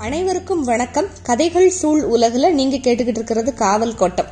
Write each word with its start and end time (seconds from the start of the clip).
அனைவருக்கும் 0.00 0.64
வணக்கம். 0.64 1.06
கதைகள் 1.22 1.70
சூழ் 1.70 2.02
உலகில் 2.02 2.54
நீங்க 2.54 2.76
கேட்டுக்கிட்டு 2.76 3.06
இருக்கிறது 3.06 3.54
காவல் 3.54 3.94
கோட்டம். 3.94 4.26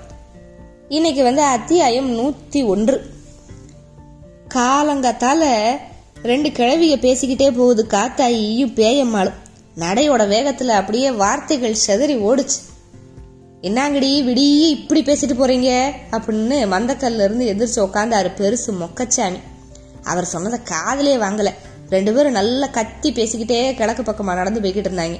இன்னைக்கு 0.88 1.22
வந்து 1.22 1.42
அத்தியாயம் 1.42 2.18
நூத்தி 2.18 2.66
ஒன்று. 2.66 3.06
காலங்காத்தால 4.54 5.70
ரெண்டு 6.22 6.52
கிழவிய 6.52 6.96
பேசிக்கிட்டே 6.96 7.56
போகுது 7.56 7.86
காத்தாயும் 7.90 8.72
பேயம்மாளும் 8.74 9.32
நடையோட 9.76 10.26
வேகத்துல 10.26 10.66
அப்படியே 10.66 11.10
வார்த்தைகள் 11.10 11.76
செதறி 11.86 12.16
ஓடுச்சு. 12.16 12.86
என்னங்கடி 13.62 14.22
விடிய 14.22 14.68
இப்படி 14.68 15.02
பேசிட்டு 15.02 15.34
போறீங்க? 15.34 15.92
அப்படின்னு 16.10 16.72
மந்தக்கல்ல 16.74 17.24
இருந்து 17.24 17.46
எதிர்த்து 17.46 17.86
உட்காந்தாரு 17.86 18.30
பெருசு 18.38 18.72
மொக்கச்சாமி. 18.72 19.38
அவர் 20.02 20.24
சொன்னதை 20.24 20.58
காதலே 20.62 21.16
வாங்கல. 21.16 21.50
ரெண்டு 21.90 22.14
பேரும் 22.14 22.32
நல்லா 22.32 22.66
கத்தி 22.66 23.12
பேசிக்கிட்டே 23.12 23.74
கிழக்கு 23.74 24.02
பக்கமா 24.02 24.34
நடந்து 24.34 24.60
போய்கிட்டு 24.60 24.86
இருந்தாங்க. 24.86 25.18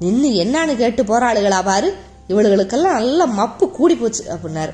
நின்னு 0.00 0.28
என்னன்னு 0.28 0.76
கேட்டு 0.76 1.02
போறாளுகளா 1.02 1.64
பாரு? 1.64 1.94
இவளுகளுக்கெல்லாம் 2.28 2.98
நல்ல 3.00 3.26
மப்பு 3.26 3.70
கூடி 3.70 3.94
போச்சு 3.94 4.24
அப்படின்னாரு. 4.24 4.70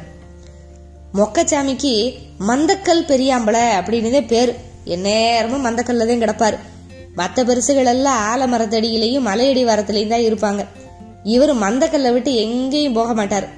மொக்கச்சாமிக்கு 1.15 2.15
மந்தக்கல் 2.48 3.09
பெரியாம்பளை 3.09 3.61
அப்படின்னதே 3.79 4.27
பேர். 4.27 4.55
எந்நேரமும் 4.85 5.65
மந்தக்கல்ல 5.67 6.07
தான் 6.07 6.23
கிடப்பாரு. 6.23 6.57
மற்ற 7.15 7.45
பெருசுகள் 7.45 7.85
எல்லாம் 7.85 8.21
ஆலமரத்தடியிலையும் 8.31 9.27
மலையடி 9.27 9.65
வாரத்திலையும் 9.65 10.09
தான் 10.09 10.29
இருப்பாங்க. 10.29 10.67
இவர் 11.25 11.55
மந்தக்கல்லை 11.55 12.12
விட்டு 12.12 12.34
எங்கேயும் 12.34 12.93
போக 12.93 13.15
மாட்டார். 13.15 13.48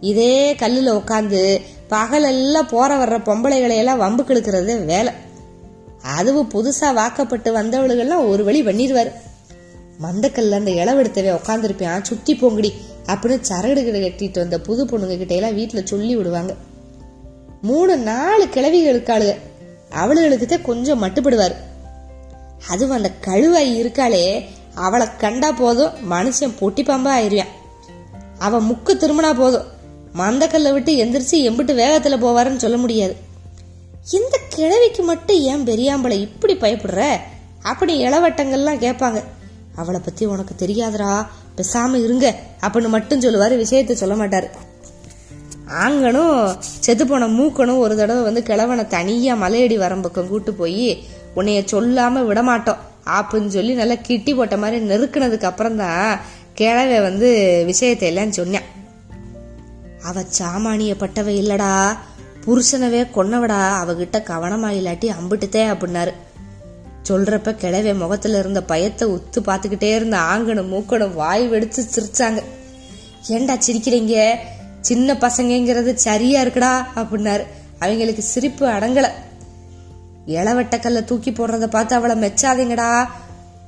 இதே 0.00 0.54
கல்லுல 0.54 1.00
உட்காந்து 1.00 1.60
பகலெல்லாம் 1.88 2.68
போற 2.70 2.96
வர்ற 2.96 3.18
பொம்பளைகளை 3.24 3.76
எல்லாம் 3.76 3.98
வம்பு 3.98 4.22
கெடுக்கிறது 4.22 4.84
வேலை. 4.84 5.12
அதுவும் 6.02 6.50
புதுசா 6.54 6.94
வாக்கப்பட்டு 6.94 7.56
வந்தவளுகள்லாம் 7.56 8.28
ஒரு 8.28 8.44
வழி 8.44 8.62
பண்ணிடுவாரு 8.62 9.12
மந்தக்கல்ல 10.02 10.50
அந்த 10.50 10.70
இளவெடுத்தவே 10.70 11.38
உட்காந்துருப்பியான் 11.44 12.02
சுத்தி 12.02 12.34
போங்கடி 12.34 12.72
அப்படின்னு 13.06 13.42
சரடுகளை 13.48 14.00
கட்டிட்டு 14.02 14.38
வந்த 14.38 14.60
புது 14.60 14.86
பொண்ணுங்க 14.86 15.16
கிட்ட 15.16 15.34
எல்லாம் 15.34 15.58
வீட்டுல 15.58 15.84
சொல்லி 15.84 16.16
விடுவாங்க. 16.16 16.54
மூணு 17.62 17.96
நாலு 17.96 18.46
கிழவிகளுக்காளுக 18.46 19.34
அவளுகளுக்கு 19.90 20.62
கொஞ்சம் 20.62 21.02
மட்டுப்படுவாரு. 21.02 21.54
அதுவும் 22.68 22.96
அந்த 22.96 23.10
கழுவாய் 23.26 23.82
இருக்காளே 23.82 24.44
அவளை 24.74 25.06
கண்டா 25.18 25.52
போதும் 25.52 26.12
மனுஷன் 26.12 26.52
பொட்டி 26.60 26.82
பாம்பா 26.82 27.18
ஆயிருவான். 27.20 27.78
அவ 28.38 28.60
முக்கு 28.60 28.88
திரும்பினா 28.88 29.34
போதும். 29.34 29.64
மந்தக்கல்ல 30.18 30.72
விட்டு 30.72 30.92
எந்திரிச்சு 31.04 31.34
எம்பிட்டு 31.34 31.78
வேகத்துல 31.80 32.18
போவாருன்னு 32.18 32.56
சொல்ல 32.56 32.76
முடியாது. 32.76 33.16
இந்த 34.10 34.40
கிழவிக்கு 34.48 35.02
மட்டும் 35.02 35.36
ஏன் 35.36 35.64
பெரியாம்பளை 35.64 36.20
இப்படி 36.20 36.54
பயப்படுற? 36.54 37.16
அப்படி 37.62 38.06
இளவட்டங்கள்லாம் 38.06 38.78
கேட்பாங்க. 38.78 39.22
அவளை 39.76 40.00
பத்தி 40.04 40.24
உனக்கு 40.24 40.66
தெரியாதுடா 40.66 41.26
பேசாம 41.56 42.04
இருங்க. 42.04 42.36
அப்படின்னு 42.60 42.88
மட்டும் 42.88 43.20
சொல்லுவாரு. 43.20 43.64
விஷயத்த 43.64 43.92
சொல்ல 43.92 44.26
மாட்டாரு. 44.26 44.48
ஆங்கனும் 45.68 46.56
செத்து 46.58 47.06
போன 47.06 47.26
மூக்கனும் 47.26 47.78
ஒரு 47.78 47.96
தடவை 47.96 48.22
வந்து 48.22 48.42
கிழவனை 48.42 48.86
தனியா 48.86 49.34
மலையடி 49.34 49.78
வரம்பக்கம் 49.78 50.28
கூட்டு 50.28 50.52
போய் 50.52 51.04
உன்னைய 51.36 51.66
சொல்லாம 51.72 52.20
விடமாட்டோம். 52.20 52.76
அப்படின்னு 53.06 53.48
சொல்லி 53.48 53.72
நல்லா 53.72 53.94
கிட்டி 54.02 54.34
போட்ட 54.34 54.56
மாதிரி 54.56 54.88
நெருக்கினதுக்கு 54.88 55.44
அப்புறம் 55.44 55.76
தான் 55.76 56.20
கிழவை 56.54 57.00
வந்து 57.00 57.62
விஷயத்தை 57.66 58.08
எல்லாம் 58.08 58.32
சொன்னான் 58.32 58.72
அவ 60.02 60.20
சாமானியப்பட்டவ 60.20 61.28
இல்லடா. 61.42 61.96
புருஷனவே 62.46 63.06
கொன்னவடா. 63.14 63.72
அவகிட்ட 63.84 64.22
கவனமா 64.22 64.68
இல்லாட்டி 64.70 65.10
அம்பிட்டுத்தே 65.10 65.74
அப்படின்னாரு. 65.74 66.12
சொல்றப்ப 67.08 67.52
கிழவே 67.52 67.96
முகத்துல 67.96 68.38
இருந்த 68.38 68.62
பயத்தை 68.62 69.08
உத்து 69.08 69.40
பார்த்துக்கிட்டே 69.44 69.94
இருந்த 69.94 70.16
ஆங்கணும் 70.16 70.72
மூக்கணும் 70.74 71.14
வாய் 71.14 71.50
வெடிச்சு 71.50 71.78
சிரிச்சாங்க. 71.94 72.42
ஏண்டா 73.28 73.54
சிரிக்கிறீங்க? 73.54 74.34
சின்ன 74.80 75.14
பசங்கங்கிறது 75.14 75.94
சரியா 75.94 76.42
இருக்குடா 76.42 76.86
அப்படின்னாரு. 76.96 77.44
அவங்களுக்கு 77.78 78.22
சிரிப்பு 78.22 78.66
அடங்கல. 78.66 79.08
இளவட்டக்கல்ல 80.26 81.04
தூக்கி 81.04 81.30
போடுறத 81.30 81.66
பார்த்து 81.66 81.94
அவளை 81.94 82.16
மெச்சாதீங்கடா. 82.16 83.04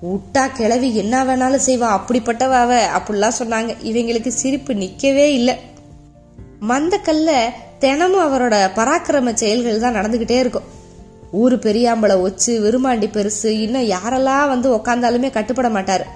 விட்டா 0.02 0.52
கிளவி 0.52 0.96
என்ன 0.96 1.24
வேணாலும் 1.24 1.66
செய்வா 1.66 2.00
அப்படிப்பட்டவ 2.00 2.50
அவ 2.50 2.86
அப்படிலாம் 2.98 3.38
சொன்னாங்க. 3.38 3.76
இவங்களுக்கு 3.82 4.28
சிரிப்பு 4.28 4.74
நிக்கவே 4.74 5.26
இல்லை. 5.32 5.56
மந்தக்கல்ல 6.68 7.30
தினமும் 7.78 8.32
அவரோட 8.32 8.70
பராக்கிரம 8.76 9.34
செயல்கள் 9.34 9.80
தான் 9.80 9.94
நடந்துகிட்டே 9.94 10.38
இருக்கும். 10.38 10.74
ஊரு 11.32 11.56
பெரியாம்பளை 11.56 12.16
ஒச்சு 12.26 12.46
விருமாண்டி 12.46 13.08
பெருசு 13.16 13.46
இன்னும் 13.46 13.88
யாரெல்லாம் 13.88 14.48
வந்து 14.48 14.76
உக்காந்தாலுமே 14.76 15.30
கட்டுப்பட 15.30 15.68
மாட்டார். 15.68 16.06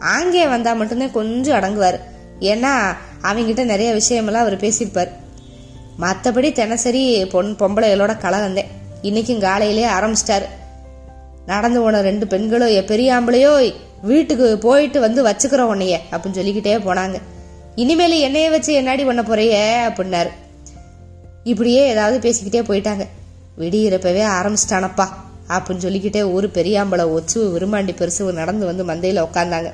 ஆங்கே 0.00 0.46
வந்தா 0.46 0.72
மட்டும்தான் 0.72 1.12
கொஞ்சம் 1.12 1.60
அடங்குவார். 1.60 2.00
ஏன்னா 2.40 2.96
அவங்கிட்ட 3.22 3.64
நிறைய 3.64 4.00
விஷயமெல்லாம் 4.00 4.44
அவர் 4.46 4.56
பேசியிருப்பார். 4.56 5.08
மற்றபடி 6.00 6.52
தினசரி 6.52 7.26
பொன் 7.26 7.56
பொம்பளைகளோட 7.58 8.18
கலந்தேன் 8.18 8.66
இன்னைக்கும் 9.02 9.40
காலையிலே 9.40 9.84
ஆரம்பிச்சிட்டார். 9.84 10.46
நடந்து 11.46 11.80
போன 11.80 12.00
ரெண்டு 12.00 12.26
பெண்களோ 12.26 12.72
என் 12.74 12.84
பெரியாம்பளையோ 12.84 13.74
வீட்டுக்கு 14.02 14.58
போயிட்டு 14.58 15.00
வந்து 15.00 15.26
வச்சுக்கிறோம் 15.26 15.70
உன்னைய 15.74 15.98
அப்படின்னு 16.10 16.30
சொல்லிக்கிட்டே 16.30 16.76
போனாங்க. 16.76 17.14
இனிமேல் 17.74 18.18
என்னைய 18.18 18.50
வச்சு 18.50 18.82
என்னாடி 18.82 19.06
பண்ண 19.06 19.22
போறைய 19.22 19.56
அப்படின்னாரு. 19.88 20.28
இப்படியே 21.44 21.86
ஏதாவது 21.86 22.28
பேசிக்கிட்டே 22.28 22.62
போயிட்டாங்க. 22.70 23.06
விடியிறப்பவே 23.58 24.24
ஆரம்பிச்சிட்டானப்பா. 24.26 25.08
அப்படின்னு 25.48 25.76
சொல்லிக்கிட்டே 25.76 26.22
ஊர் 26.22 26.48
பெரியாம்பளை 26.48 27.04
ஒச்சு 27.04 27.34
விரும்பாண்டி 27.34 27.92
பெருசு 27.94 28.32
நடந்து 28.32 28.66
வந்து 28.66 28.84
மந்தையில் 28.84 29.26
உட்காந்தாங்க 29.26 29.72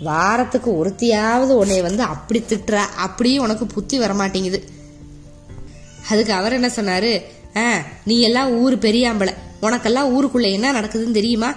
வாரத்துக்கு 0.00 0.84
ஒருத்தியாவது 0.84 1.56
உன்னை 1.56 1.82
வந்து 1.82 2.02
அப்படி 2.02 2.44
திட்டுற 2.48 2.72
அப்படியும் 2.96 3.44
உனக்கு 3.44 3.66
புத்தி 3.66 3.98
வரமாட்டேங்குது. 3.98 4.62
அதுக்கு 6.10 6.32
அவர் 6.32 6.52
என்ன 6.52 6.70
சொன்னாரு? 6.76 7.22
ஆ 7.56 7.74
நீ 8.04 8.20
எல்லாம் 8.20 8.50
ஊர் 8.50 8.78
பெரியாம்பளை. 8.78 9.34
உனக்கெல்லாம் 9.62 10.18
ஊருக்குள்ள 10.18 10.52
என்ன 10.52 10.72
நடக்குதுன்னு 10.72 11.10
தெரியுமா? 11.10 11.54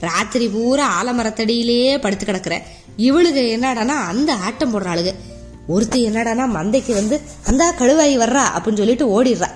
ராத்திரி 0.00 0.48
பூரா 0.48 1.02
ஆலமரத்தடியிலேயே 1.02 1.98
படுத்து 1.98 2.24
கிடக்குற. 2.24 2.60
இவளுக 2.96 3.40
என்னடானா 3.40 3.88
அந்த 3.88 4.34
ஆட்டம் 4.34 4.74
போடுறாளுக 4.74 5.14
ஒருத்தி 5.66 6.08
என்னடானா 6.08 6.46
மந்தைக்கு 6.46 6.92
வந்து 6.92 7.20
அந்த 7.46 7.74
கழுவாயி 7.78 8.20
வர்றா 8.22 8.42
அப்படின்னு 8.58 8.76
சொல்லிட்டு 8.76 9.24
ஓடிடுறா. 9.24 9.50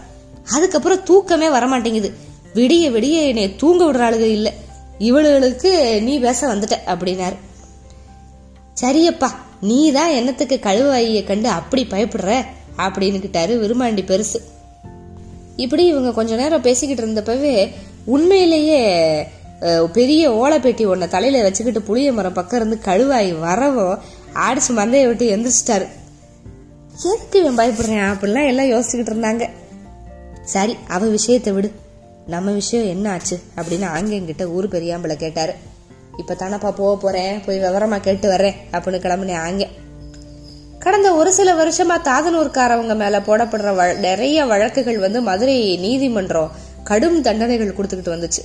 அதுக்கப்புறம் 0.54 1.02
தூக்கமே 1.02 1.48
வரமாட்டேங்குது. 1.48 2.10
விடிய 2.54 2.84
விடிய 2.94 3.16
என்னை 3.26 3.56
தூங்க 3.56 3.82
விடுறாளுக 3.84 4.26
இல்ல. 4.36 4.48
இவளுகளுக்கு 4.98 5.72
நீ 6.02 6.14
பேச 6.18 6.54
வந்துட்ட 6.54 6.76
அப்படின்னாரு. 6.92 7.36
சரியப்பா 8.80 9.28
நீ 9.60 9.78
தான் 9.92 10.10
என்னத்துக்கு 10.10 10.56
கழுவாயிய 10.62 11.20
கண்டு 11.24 11.48
அப்படி 11.48 11.82
பயப்படுற? 11.90 12.32
அப்படின்னுக்கிட்டாரு 12.76 13.54
விருமாண்டி 13.62 14.02
பெருசு. 14.10 14.38
இப்படி 15.56 15.84
இவங்க 15.86 16.10
கொஞ்ச 16.12 16.36
நேரம் 16.36 16.66
பேசிக்கிட்டு 16.66 17.04
இருந்தப்பவே 17.04 17.54
உண்மையிலேயே 18.04 18.80
பெரிய 19.92 20.30
ஓலைப்பெட்டி 20.30 20.84
ஒன்ன 20.90 21.08
தலையில 21.08 21.42
வச்சுக்கிட்டு 21.42 21.80
புளிய 21.82 22.12
மரம் 22.12 22.36
பக்கம் 22.38 22.60
இருந்து 22.60 22.78
கழுவாய் 22.86 23.28
வரவோ 23.46 23.88
ஆடிச்சு 24.44 24.70
மந்தையை 24.70 25.06
விட்டு 25.06 25.26
எந்திரிச்சிட்டாரு. 25.36 25.86
எதுக்கு 27.06 27.40
இவன் 27.42 27.58
பயப்படுறேன்? 27.58 28.06
அப்படிலாம் 28.12 28.50
எல்லாம் 28.52 28.70
யோசிச்சுக்கிட்டு 28.72 29.12
இருந்தாங்க. 29.14 29.44
சரி 30.50 30.76
அவ 30.88 31.06
விஷயத்தை 31.06 31.52
விடு. 31.52 31.70
நம்ம 32.26 32.50
விஷயம் 32.50 32.86
என்ன 32.86 33.10
ஆச்சு? 33.10 33.38
அப்படின்னு 33.56 33.86
ஆங்கிட்ட 33.96 34.44
ஊர் 34.44 34.68
பெரியாம்பளை 34.68 35.16
கேட்டாரு. 35.16 35.54
இப்ப 36.16 36.34
தானப்பா 36.34 36.70
போக 36.70 36.96
போறேன் 36.96 37.40
போய் 37.44 37.60
விவரமா 37.60 38.00
கேட்டு 38.00 38.28
வர்றேன் 38.28 38.54
அப்படின்னு 38.72 39.00
கிளம்புனேன் 39.00 39.38
ஆங்க 39.38 39.66
கடந்த 40.78 41.14
ஒரு 41.14 41.32
சில 41.32 41.64
வருஷமா 41.64 42.00
தாதனூர்காரவங்க 42.04 42.94
மேல 42.96 43.18
போடப்படுற 43.18 43.96
நிறைய 43.96 44.44
வழக்குகள் 44.44 44.98
வந்து 44.98 45.20
மதுரை 45.20 45.78
நீதிமன்றம் 45.78 46.50
கடும் 46.84 47.22
தண்டனைகள் 47.22 47.74
கொடுத்துக்கிட்டு 47.74 48.14
வந்துச்சு. 48.16 48.42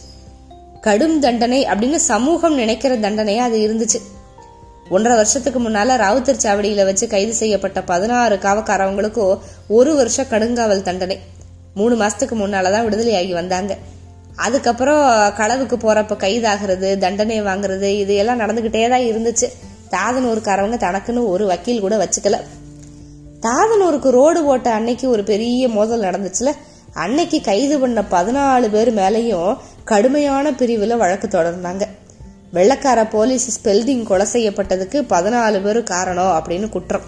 கடும் 0.81 1.19
தண்டனை 1.19 1.65
அப்படின்னு 1.65 1.95
சமூகம் 1.95 2.55
நினைக்கிற 2.55 2.97
தண்டனையா 2.97 3.37
அது 3.37 3.57
இருந்துச்சு. 3.57 4.01
ஒன்றரை 4.89 5.17
வருஷத்துக்கு 5.17 5.59
முன்னால 5.59 5.97
ராவுத்தர் 5.97 6.43
சாவடியில 6.43 6.85
வச்சு 6.85 7.07
கைது 7.07 7.33
செய்யப்பட்ட 7.33 7.81
பதினாறு 7.81 8.35
காவக்காரவங்களுக்கும் 8.35 9.39
ஒரு 9.67 9.95
வருஷம் 9.95 10.27
கடுங்காவல் 10.29 10.81
தண்டனை. 10.81 11.19
மூணு 11.75 12.05
மாசத்துக்கு 12.05 12.35
முன்னாலதான் 12.41 12.85
விடுதலையாகி 12.87 13.31
வந்தாங்க. 13.31 13.77
அதுக்கப்புறம் 14.35 15.03
களவுக்கு 15.37 15.75
போறப்ப 15.75 16.13
கைதாகிறது 16.15 16.97
தண்டனை 16.97 17.41
வாங்குறது 17.41 17.81
இது 17.81 18.15
எல்லாம் 18.15 18.39
நடந்துகிட்டே 18.39 18.89
தான் 18.89 18.99
இருந்துச்சு. 18.99 19.47
தாதனூருக்காரவங்க 19.91 20.77
தனக்குன்னு 20.77 21.27
ஒரு 21.27 21.45
வக்கீல் 21.45 21.79
கூட 21.79 21.95
வச்சுக்கல. 21.97 22.39
தாதனூருக்கு 23.41 24.09
ரோடு 24.09 24.43
போட்ட 24.43 24.73
அன்னைக்கு 24.73 25.09
ஒரு 25.09 25.23
பெரிய 25.23 25.67
மோதல் 25.67 26.01
நடந்துச்சுல. 26.01 26.51
அன்னைக்கு 26.93 27.41
கைது 27.41 27.79
பண்ண 27.79 28.03
பதினாலு 28.11 28.69
பேர் 28.69 28.93
மேலேயும் 28.93 29.57
கடுமையான 29.83 30.51
பிரிவுல 30.51 30.97
வழக்கு 30.97 31.27
தொடர்ந்தாங்க. 31.27 31.81
வெள்ளக்கார 32.53 33.09
போலீஸ் 33.09 33.45
ஸ்பெல்டிங் 33.57 34.03
கொலை 34.03 34.25
செய்யப்பட்டதுக்கு 34.33 34.97
பதினாலு 35.09 35.63
பேர் 35.63 35.83
காரணம் 35.83 36.33
அப்படின்னு 36.33 36.69
குற்றம். 36.69 37.01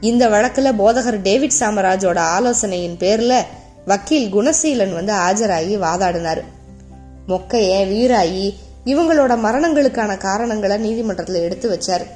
இந்த 0.00 0.28
வழக்குல 0.28 0.72
போதகர் 0.78 1.22
டேவிட் 1.22 1.58
சாமராஜோட 1.60 2.18
ஆலோசனையின் 2.18 2.96
பேர்ல 2.96 3.42
வக்கீல் 3.88 4.34
குணசீலன் 4.34 4.94
வந்து 4.94 5.12
ஆஜராகி 5.12 5.76
வாதாடினாரு. 5.86 6.42
மொக்கைய 7.28 7.70
வீராயி 7.92 8.54
இவங்களோட 8.84 9.32
மரணங்களுக்கான 9.46 10.16
காரணங்களை 10.16 10.76
நீதிமன்றத்தில் 10.76 11.42
எடுத்து 11.42 11.66
வச்சாரு. 11.70 12.06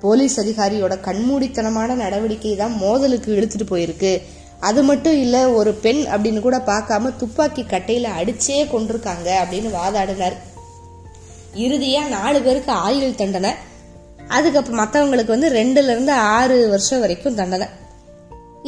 போலீஸ் 0.00 0.40
அதிகாரியோட 0.40 1.00
கண்மூடித்தனமான 1.00 1.94
நடவடிக்கை 1.94 2.56
தான் 2.56 2.76
மோதலுக்கு 2.76 3.30
இழுத்துட்டு 3.34 3.72
போயிருக்கு. 3.72 4.22
அது 4.60 4.82
மட்டும் 4.82 5.12
இல்ல 5.12 5.50
ஒரு 5.50 5.72
பெண் 5.74 6.04
அப்படின்னு 6.06 6.40
கூட 6.40 6.56
பார்க்காம 6.56 7.16
துப்பாக்கி 7.16 7.62
கட்டையில 7.62 8.06
அடிச்சே 8.20 8.66
கொண்டிருக்காங்க 8.66 9.28
அப்படின்னு 9.28 9.74
வாதாடினார். 9.80 10.36
இறுதியா 11.54 12.08
நாலு 12.08 12.42
பேருக்கு 12.42 12.72
ஆயுள் 12.72 13.14
தண்டனை. 13.14 13.50
அதுக்கப்புறம் 14.28 14.84
மற்றவங்களுக்கு 14.84 15.26
வந்து 15.26 15.48
ரெண்டுல 15.48 15.90
இருந்து 15.90 16.12
ஆறு 16.12 16.68
வருஷம் 16.68 17.00
வரைக்கும் 17.00 17.34
தண்டனை. 17.34 17.66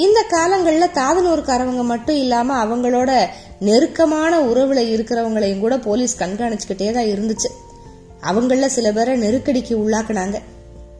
இந்த 0.02 0.18
காலங்களில் 0.28 0.96
தாதனூர்காரவங்க 0.98 1.82
மட்டும் 1.92 2.16
இல்லாமல் 2.16 2.60
அவங்களோட 2.62 3.10
நெருக்கமான 3.60 4.32
உறவுல 4.40 4.80
இருக்கிறவங்களையும் 4.92 5.58
கூட 5.58 5.78
போலீஸ் 5.78 6.14
கண்காணிச்சுக்கிட்டே 6.22 6.88
தான் 6.92 7.10
இருந்துச்சு. 7.14 7.48
அவங்கள 8.30 8.66
சில 8.66 8.92
பேரை 8.92 9.14
நெருக்கடிக்கு 9.22 9.74
உள்ளாக்குனாங்க. 9.82 10.38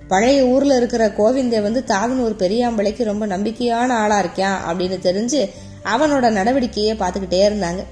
பழைய 0.09 0.47
ஊரில் 0.47 0.77
இருக்கிற 0.77 1.09
கோவிந்தே 1.09 1.63
வந்து 1.63 1.85
தாதனூர் 1.87 2.35
பெரியாம்பளைக்கு 2.43 3.05
ரொம்ப 3.05 3.27
நம்பிக்கையான 3.27 3.91
ஆளா 4.03 4.19
இருக்கான் 4.23 4.59
அப்படின்னு 4.69 4.99
தெரிஞ்சு 5.09 5.41
அவனோட 5.95 6.27
நடவடிக்கையை 6.39 6.95
பார்த்துக்கிட்டே 7.03 7.43
இருந்தாங்க. 7.51 7.83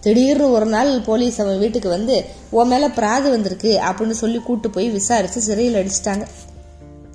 திடீர்னு 0.00 0.46
ஒரு 0.50 0.66
நாள் 0.66 1.00
போலீஸ் 1.00 1.40
அவன் 1.40 1.58
வீட்டுக்கு 1.58 1.88
வந்து 1.88 2.24
உன் 2.50 2.68
மேல 2.68 2.88
பிராது 2.88 3.30
வந்திருக்கு 3.30 3.72
அப்படின்னு 3.88 4.16
சொல்லி 4.22 4.38
கூட்டு 4.38 4.70
போய் 4.70 4.88
விசாரிச்சு 4.90 5.40
சிறையில் 5.40 5.78
அடிச்சிட்டாங்க. 5.82 6.24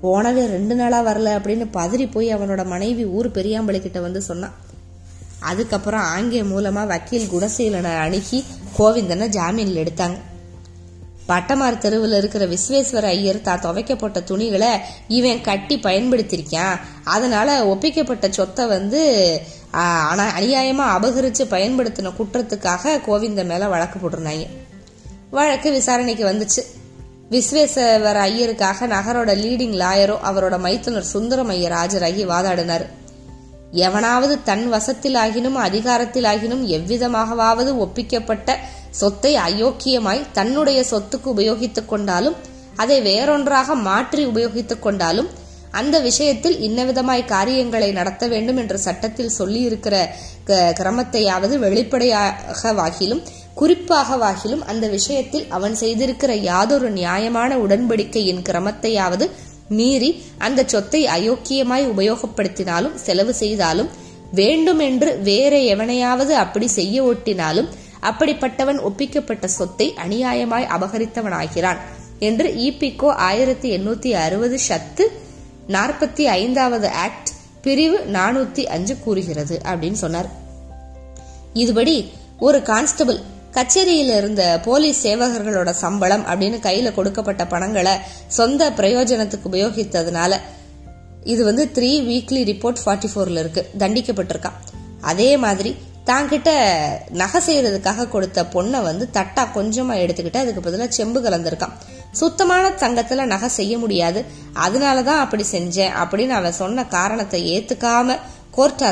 போனவே 0.01 0.45
ரெண்டு 0.45 0.75
நாளாக 0.75 1.05
வரல 1.09 1.29
அப்படின்னு 1.37 1.65
பதறி 1.73 2.05
போய் 2.11 2.35
அவனோட 2.35 2.65
மனைவி 2.65 3.05
ஊர் 3.17 3.29
பெரியாம்பளை 3.37 4.01
வந்து 4.07 4.21
சொன்னான். 4.21 4.55
அதுக்கப்புறம் 5.39 6.05
ஆங்கே 6.15 6.43
மூலமாக 6.43 6.91
வக்கீல் 6.93 7.29
குணசீலனை 7.33 7.93
அணுகி 8.05 8.43
கோவிந்தனை 8.77 9.27
ஜாமீனில் 9.37 9.81
எடுத்தாங்க. 9.83 10.17
பட்டமார் 11.29 11.79
தெருவில் 11.83 12.15
இருக்கிற 12.17 12.43
விஸ்வேஸ்வர 12.45 13.05
ஐயர் 13.15 13.41
தான் 13.41 13.63
துவைக்கப்பட்ட 13.65 14.19
துணிகளை 14.19 14.69
இவன் 15.07 15.41
கட்டி 15.41 15.75
பயன்படுத்தியிருக்கான் 15.77 16.79
அதனால 17.03 17.57
ஒப்பிக்கப்பட்ட 17.65 18.29
சொத்தை 18.29 18.65
வந்து 18.67 19.01
ஆனால் 19.71 20.31
அநியாயமாக 20.39 20.95
அபகரித்து 20.97 21.45
பயன்படுத்தின 21.55 22.13
குற்றத்துக்காக 22.19 23.01
கோவிந்த 23.07 23.43
மேலே 23.43 23.65
வழக்கு 23.65 23.97
போட்டிருந்தாங்க. 23.99 24.45
வழக்கு 25.29 25.71
விசாரணைக்கு 25.71 26.25
வந்துச்சு. 26.31 26.61
விஸ்வேஸ்வர 27.31 28.17
ஐயருக்காக 28.27 28.87
நகரோட 28.87 29.31
லீடிங் 29.35 29.73
லாயரும் 29.77 30.23
அவரோட 30.23 30.59
மைத்துனர் 30.59 31.03
சுந்தரம் 31.03 31.49
ஐயர் 31.49 31.71
ஆஜராகி 31.71 32.23
வாதாடினார். 32.25 32.85
எவனாவது 33.71 34.43
தன் 34.43 34.69
வசத்தில் 34.69 35.15
ஆகினும் 35.15 35.53
அதிகாரத்தில் 35.53 36.23
ஆகினும் 36.23 36.63
எவ்விதமாகவாவது 36.67 37.71
ஒப்பிக்கப்பட்ட 37.77 38.55
சொத்தை 38.89 39.35
அயோக்கியமாய் 39.35 40.25
தன்னுடைய 40.33 40.85
சொத்துக்கு 40.91 41.25
உபயோகித்துக் 41.25 41.85
கொண்டாலும் 41.85 42.35
அதை 42.75 43.01
வேறொன்றாக 43.01 43.75
மாற்றி 43.75 44.25
உபயோகித்துக் 44.25 44.81
கொண்டாலும் 44.81 45.29
அந்த 45.71 45.99
விஷயத்தில் 45.99 46.57
இன்னவிதமாய் 46.69 47.25
காரியங்களை 47.25 47.91
நடத்த 47.91 48.27
வேண்டும் 48.27 48.57
என்று 48.57 48.77
சட்டத்தில் 48.77 49.35
சொல்லியிருக்கிற 49.39 50.05
கிரமத்தையாவது 50.47 51.57
வெளிப்படையாக 51.57 52.73
வாகிலும் 52.73 53.23
குறிப்பாக 53.57 54.15
வாகிலும் 54.17 54.63
அந்த 54.65 54.87
விஷயத்தில் 54.87 55.45
அவன் 55.49 55.73
செய்திருக்கிற 55.73 56.31
யாதொரு 56.41 56.89
நியாயமான 56.89 57.57
உடன்படிக்கையின் 57.57 58.41
கிரமத்தையாவது 58.49 59.25
மீறி 59.69 60.09
அந்த 60.37 60.63
சொத்தை 60.67 61.01
அயோக்கியமாய் 61.07 61.85
உபயோகப்படுத்தினாலும் 61.93 62.95
செலவு 62.95 63.33
செய்தாலும் 63.33 63.89
வேண்டுமென்று 64.31 65.09
வேற 65.19 65.53
எவனையாவது 65.73 66.35
அப்படி 66.35 66.67
செய்ய 66.67 67.03
ஒட்டினாலும் 67.03 67.69
அப்படிப்பட்டவன் 68.01 68.79
ஒப்பிக்கப்பட்ட 68.79 69.45
சொத்தை 69.45 69.93
அநியாயமாய் 70.05 70.67
அபகரித்தவனாகிறான் 70.75 71.79
என்று 72.19 72.49
இபிகோ 72.67 73.09
ஆயிரத்தி 73.29 73.69
எண்ணூத்தி 73.77 74.11
அறுபது 74.25 74.57
ஷத்து 74.67 75.05
நாற்பத்தி 75.67 76.23
ஐந்தாவது 76.41 76.89
ஆக்ட் 77.05 77.31
பிரிவு 77.61 77.97
நானூத்தி 78.13 78.63
அஞ்சு 78.65 78.95
கூறுகிறது 78.99 79.61
அப்படின்னு 79.65 79.99
சொன்னார். 80.03 80.29
இதுபடி 81.53 81.95
ஒரு 82.39 82.61
கான்ஸ்டபிள் 82.61 83.19
கச்சேரியில் 83.57 84.11
இருந்த 84.15 84.59
போலீஸ் 84.63 85.07
சேவகர்களோட 85.07 85.69
சம்பளம் 85.69 86.25
அப்படின்னு 86.25 86.57
கையில 86.65 86.93
கொடுக்கப்பட்ட 86.93 87.47
பணங்களை 87.47 87.93
சொந்த 88.27 88.69
பிரயோஜனத்துக்கு 88.69 89.47
உபயோகித்ததுனால 89.51 90.37
இது 91.23 91.43
வந்து 91.43 91.71
த்ரீ 91.73 91.91
வீக்லி 92.09 92.41
ரிப்போர்ட் 92.51 92.81
ஃபார்ட்டி 92.85 93.07
ஃபோர்ல 93.13 93.39
இருக்கு. 93.39 93.69
தண்டிக்கப்பட்டிருக்கான் 93.77 94.57
அதே 95.01 95.37
மாதிரி 95.37 95.75
தாங்கிட்ட 96.05 96.49
நகை 97.09 97.41
செய்யறதுக்காக 97.47 98.09
கொடுத்த 98.09 98.43
பொண்ணை 98.43 98.83
வந்து 98.83 99.09
தட்டா 99.13 99.43
கொஞ்சமா 99.55 99.95
எடுத்துக்கிட்டு 100.03 100.37
அதுக்கு 100.37 100.61
பதிலாக 100.61 100.91
செம்பு 100.91 101.21
கலந்திருக்கான். 101.21 101.73
சுத்தமான 102.11 102.69
தங்கத்துல 102.69 103.25
நகை 103.25 103.49
செய்ய 103.49 103.77
முடியாது. 103.77 104.25
அதனாலதான் 104.53 105.19
அப்படி 105.25 105.45
செஞ்சேன் 105.51 105.93
அப்படின்னு 106.03 106.35
அவன் 106.39 106.59
சொன்ன 106.61 106.85
காரணத்தை 106.85 107.41
ஏத்துக்காம 107.59 108.17
கோர்ட் 108.51 108.83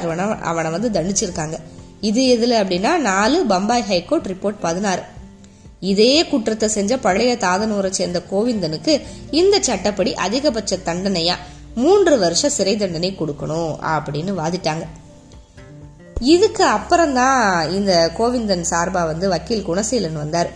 அவனை 0.41 0.71
வந்து 0.71 0.89
தண்டிச்சிருக்காங்க. 0.95 1.55
இது 2.01 2.21
எதுல 2.37 2.51
அப்படின்னா 2.51 2.97
நாலு 2.97 3.45
பம்பாய் 3.45 3.83
ஹைகோர்ட் 3.83 4.25
ரிப்போர்ட் 4.25 4.59
பதினாறு. 4.61 5.01
இதே 5.79 6.25
குற்றத்தை 6.25 6.69
செஞ்ச 6.69 6.97
பழைய 6.97 7.35
தாதனூரை 7.35 7.89
சேர்ந்த 7.89 8.21
கோவிந்தனுக்கு 8.31 9.01
இந்த 9.31 9.59
சட்டப்படி 9.61 10.13
அதிகபட்ச 10.13 10.77
தண்டனையா 10.85 11.35
மூன்று 11.75 12.17
வருஷ 12.17 12.49
சிறை 12.49 12.77
தண்டனை 12.77 13.15
கொடுக்கணும் 13.19 13.73
அப்படின்னு 13.95 14.31
வாதிட்டாங்க. 14.41 14.85
இதுக்கு 16.19 16.63
அப்புறம்தான் 16.63 17.71
இந்த 17.71 18.11
கோவிந்தன் 18.17 18.65
சார்பா 18.69 19.05
வந்து 19.05 19.29
வக்கீல் 19.29 19.67
குணசீலன் 19.67 20.13
வந்தார். 20.13 20.49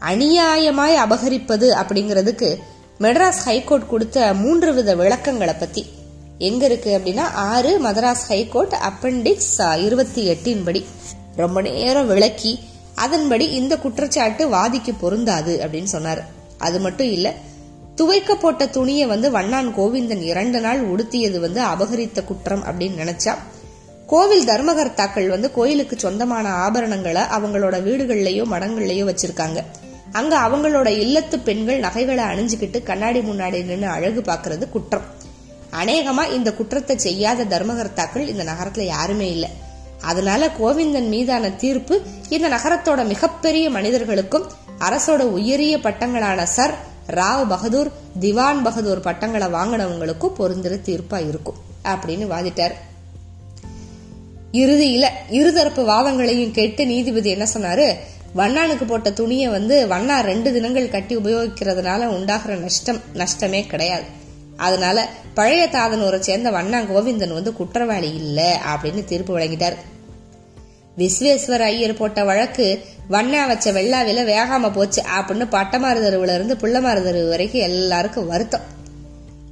அநியாயமாய் 0.00 0.96
அபகரிப்பது 1.04 1.68
அப்படிங்கிறதுக்கு 1.80 2.58
மெட்ராஸ் 3.00 3.42
ஹைகோர்ட் 3.44 3.86
கொடுத்த 3.86 4.34
மூன்று 4.34 4.74
வித 4.74 4.94
விளக்கங்களை 4.94 5.54
பத்தி 5.54 5.86
எங்க 6.38 6.64
இருக்கு 6.64 6.98
அப்படின்னா 6.98 7.26
ஆறு 7.32 7.80
மதராஸ் 7.82 8.24
ஹைகோர்ட் 8.28 8.74
அப்பண்டிக்ஸ் 8.90 9.76
இருபத்தி 9.76 10.26
எட்டின் 10.26 10.64
படி. 10.64 10.84
ரொம்ப 11.36 11.60
நேரம் 11.60 12.06
விளக்கி 12.06 12.58
அதன்படி 12.94 13.50
இந்த 13.50 13.76
குற்றச்சாட்டு 13.76 14.48
வாதிக்கு 14.48 14.94
பொருந்தாது 15.00 15.60
அப்படின்னு 15.66 15.90
சொன்னார். 15.96 16.24
அது 16.58 16.80
மட்டும் 16.80 17.10
இல்ல 17.10 17.34
துவைக்கப்பட்ட 17.94 18.66
துணியை 18.66 19.06
வந்து 19.06 19.30
வண்ணான் 19.30 19.74
கோவிந்தன் 19.76 20.22
இரண்டு 20.22 20.60
நாள் 20.60 20.82
உடுத்தியது 20.82 21.40
வந்து 21.40 21.62
அபகரித்த 21.62 22.24
குற்றம் 22.24 22.64
அப்படின்னு 22.64 23.00
நினைச்சா 23.02 23.34
கோவில் 24.06 24.46
தர்மகர்த்தாக்கள் 24.46 25.28
வந்து 25.28 25.52
கோயிலுக்கு 25.52 25.98
சொந்தமான 25.98 26.68
ஆபரணங்களை 26.68 27.22
அவங்களோட 27.36 27.76
வீடுகள்லயோ 27.86 28.44
மடங்கள்லயோ 28.50 29.04
வச்சிருக்காங்க. 29.10 29.64
அங்க 30.12 30.38
அவங்களோட 30.38 30.88
இல்லத்து 31.04 31.42
பெண்கள் 31.42 31.78
நகைகளை 31.78 32.24
அணிஞ்சுக்கிட்டு 32.24 32.82
கண்ணாடி 32.82 33.20
முன்னாடி 33.20 33.64
நின்று 33.64 33.86
அழகு 33.86 34.20
பாக்குறது 34.20 34.68
குற்றம். 34.68 35.13
அநேகமா 35.82 36.32
இந்த 36.32 36.52
குற்றத்தை 36.52 36.98
செய்யாத 36.98 37.44
தர்மகர்த்தாக்கள் 37.44 38.28
இந்த 38.28 38.44
நகரத்துல 38.44 38.80
யாருமே 38.80 39.30
இல்லை. 39.30 39.48
அதனால 40.00 40.50
கோவிந்தன் 40.60 41.08
மீதான 41.08 41.50
தீர்ப்பு 41.50 42.02
இந்த 42.28 42.48
நகரத்தோட 42.48 43.06
மிகப்பெரிய 43.06 43.70
மனிதர்களுக்கும் 43.70 44.50
அரசோட 44.78 45.18
உயரிய 45.18 45.76
பட்டங்களான 45.76 46.42
சர் 46.42 46.74
ராவ் 47.06 47.48
பகதூர் 47.48 47.90
திவான் 48.20 48.62
பகதூர் 48.62 49.00
பட்டங்களை 49.00 49.48
வாங்கினவங்களுக்கும் 49.48 50.34
பொருந்திர 50.34 50.74
தீர்ப்பா 50.74 51.28
இருக்கும் 51.28 51.54
அப்படின்னு 51.84 52.26
வாதிட்டார். 52.34 52.74
இறுதியில 54.52 55.06
இருதரப்பு 55.30 55.84
வாதங்களையும் 55.84 56.50
கேட்டு 56.50 56.86
நீதிபதி 56.86 57.30
என்ன 57.30 57.46
சொன்னாரு? 57.54 57.94
வண்ணானுக்கு 58.36 58.86
போட்ட 58.86 59.12
துணியை 59.12 59.48
வந்து 59.48 59.86
வண்ணா 59.86 60.20
ரெண்டு 60.20 60.52
தினங்கள் 60.52 60.88
கட்டி 60.88 61.16
உபயோகிக்கிறதுனால 61.16 62.04
உண்டாகிற 62.06 62.56
நஷ்டம் 62.56 63.00
நஷ்டமே 63.14 63.66
கிடையாது. 63.66 64.22
அதனால 64.56 65.08
பழைய 65.34 65.68
தாதனூரை 65.72 66.18
சேர்ந்த 66.18 66.50
வண்ணாங்கோவிந்தன் 66.50 67.32
வந்து 67.32 67.52
குற்றவாளி 67.52 68.14
இல்ல 68.14 68.60
அப்படின்னு 68.74 69.04
தீர்ப்பு 69.04 69.38
வழங்கிட்டார். 69.38 69.76
விஸ்வேஸ்வர 70.98 71.58
ஐயர் 71.58 71.94
போட்ட 71.94 72.24
வழக்கு 72.24 72.84
வண்ணா 73.10 73.46
வச்ச 73.46 73.72
வெள்ளாவில 73.72 74.24
வேகாம 74.24 74.72
போச்சு 74.72 75.02
அப்படின்னு 75.02 75.44
பட்டமாறுதருவுல 75.44 76.34
இருந்து 76.34 76.54
பிள்ளைமாறுதருவு 76.54 77.28
வரைக்கும் 77.28 77.60
எல்லாருக்கும் 77.60 78.26
வருத்தம். 78.26 78.72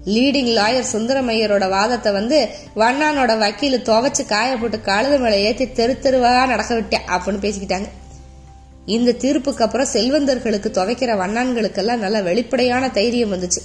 லீடிங் 0.04 0.52
லாயர் 0.58 0.84
சுந்தரமையரோட 0.92 1.68
வாதத்தை 1.68 2.12
வந்து 2.12 2.48
வண்ணானோட 2.76 3.38
வக்கீல் 3.38 3.82
துவைச்சு 3.82 4.22
காயப்போட்டு 4.28 4.80
கழுது 4.80 5.18
மேலே 5.18 5.42
ஏத்தி 5.42 5.72
தெரு 5.72 5.98
தெருவா 6.02 6.46
நடக்க 6.46 6.74
விட்டேன் 6.74 7.00
அப்படின்னு 7.08 7.44
பேசிக்கிட்டாங்க. 7.44 7.88
இந்த 8.86 9.12
தீர்ப்புக்கு 9.12 9.62
அப்புறம் 9.62 9.86
செல்வந்தர்களுக்கு 9.92 10.70
துவைக்கிற 10.78 11.14
வண்ணான்களுக்கெல்லாம் 11.16 11.96
நல்ல 11.96 12.22
வெளிப்படையான 12.22 12.88
தைரியம் 12.88 13.32
வந்துச்சு. 13.32 13.62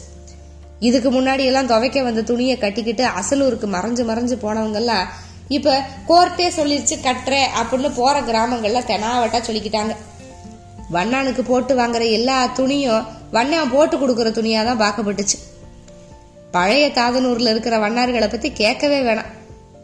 இதுக்கு 0.80 1.10
முன்னாடி 1.12 1.44
எல்லாம் 1.46 1.68
துவைக்க 1.68 2.04
வந்த 2.04 2.22
துணியை 2.22 2.58
கட்டிக்கிட்டு 2.58 3.04
அசலூருக்கு 3.20 3.68
மறைஞ்சு 3.76 4.04
மறைஞ்சு 4.10 4.36
போனவங்கெல்லாம் 4.44 5.06
இப்ப 5.48 5.76
கோர்ட்டே 6.08 6.48
சொல்லிருச்சு 6.58 6.96
கட்டுற 7.08 7.36
அப்படின்னு 7.60 7.90
போற 7.96 8.22
கிராமங்கள்ல 8.22 8.80
தெனாவட்டா 8.92 9.40
சொல்லிக்கிட்டாங்க. 9.48 9.94
வண்ணானுக்கு 10.92 11.42
போட்டு 11.42 11.76
வாங்குற 11.76 12.12
எல்லா 12.12 12.48
துணியும் 12.60 13.06
வண்ணான் 13.32 13.72
போட்டு 13.72 13.96
கொடுக்கற 13.98 14.30
துணியா 14.40 14.62
தான் 14.66 14.82
பார்க்கப்பட்டுச்சு. 14.84 15.38
பழைய 16.52 16.88
தாதனூர்ல 16.88 17.50
இருக்கிற 17.54 17.78
வண்ணார்களை 17.78 18.28
பத்தி 18.28 18.52
கேட்கவே 18.52 19.00
வேணாம். 19.00 19.32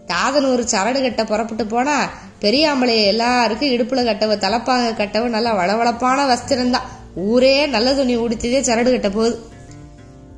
தாதனூர் 0.07 0.63
சரடு 0.73 1.01
கட்ட 1.01 1.23
புறப்பட்டு 1.23 1.65
போனா 1.65 2.09
பெரியாம்பளைய 2.41 3.12
எல்லாருக்கும் 3.13 3.73
இடுப்புல 3.75 4.03
கட்டவ 4.09 4.38
தலப்பாக 4.45 4.93
கட்டவ 5.01 5.27
நல்லா 5.35 5.51
வளவளப்பான 5.59 6.25
வஸ்திரம் 6.31 6.69
தான் 6.69 6.89
ஊரே 7.15 7.65
நல்ல 7.65 7.93
துணி 7.93 8.17
உடுத்திதே 8.17 8.62
சரடு 8.69 8.91
கட்ட 8.91 9.09
போகுது. 9.09 9.35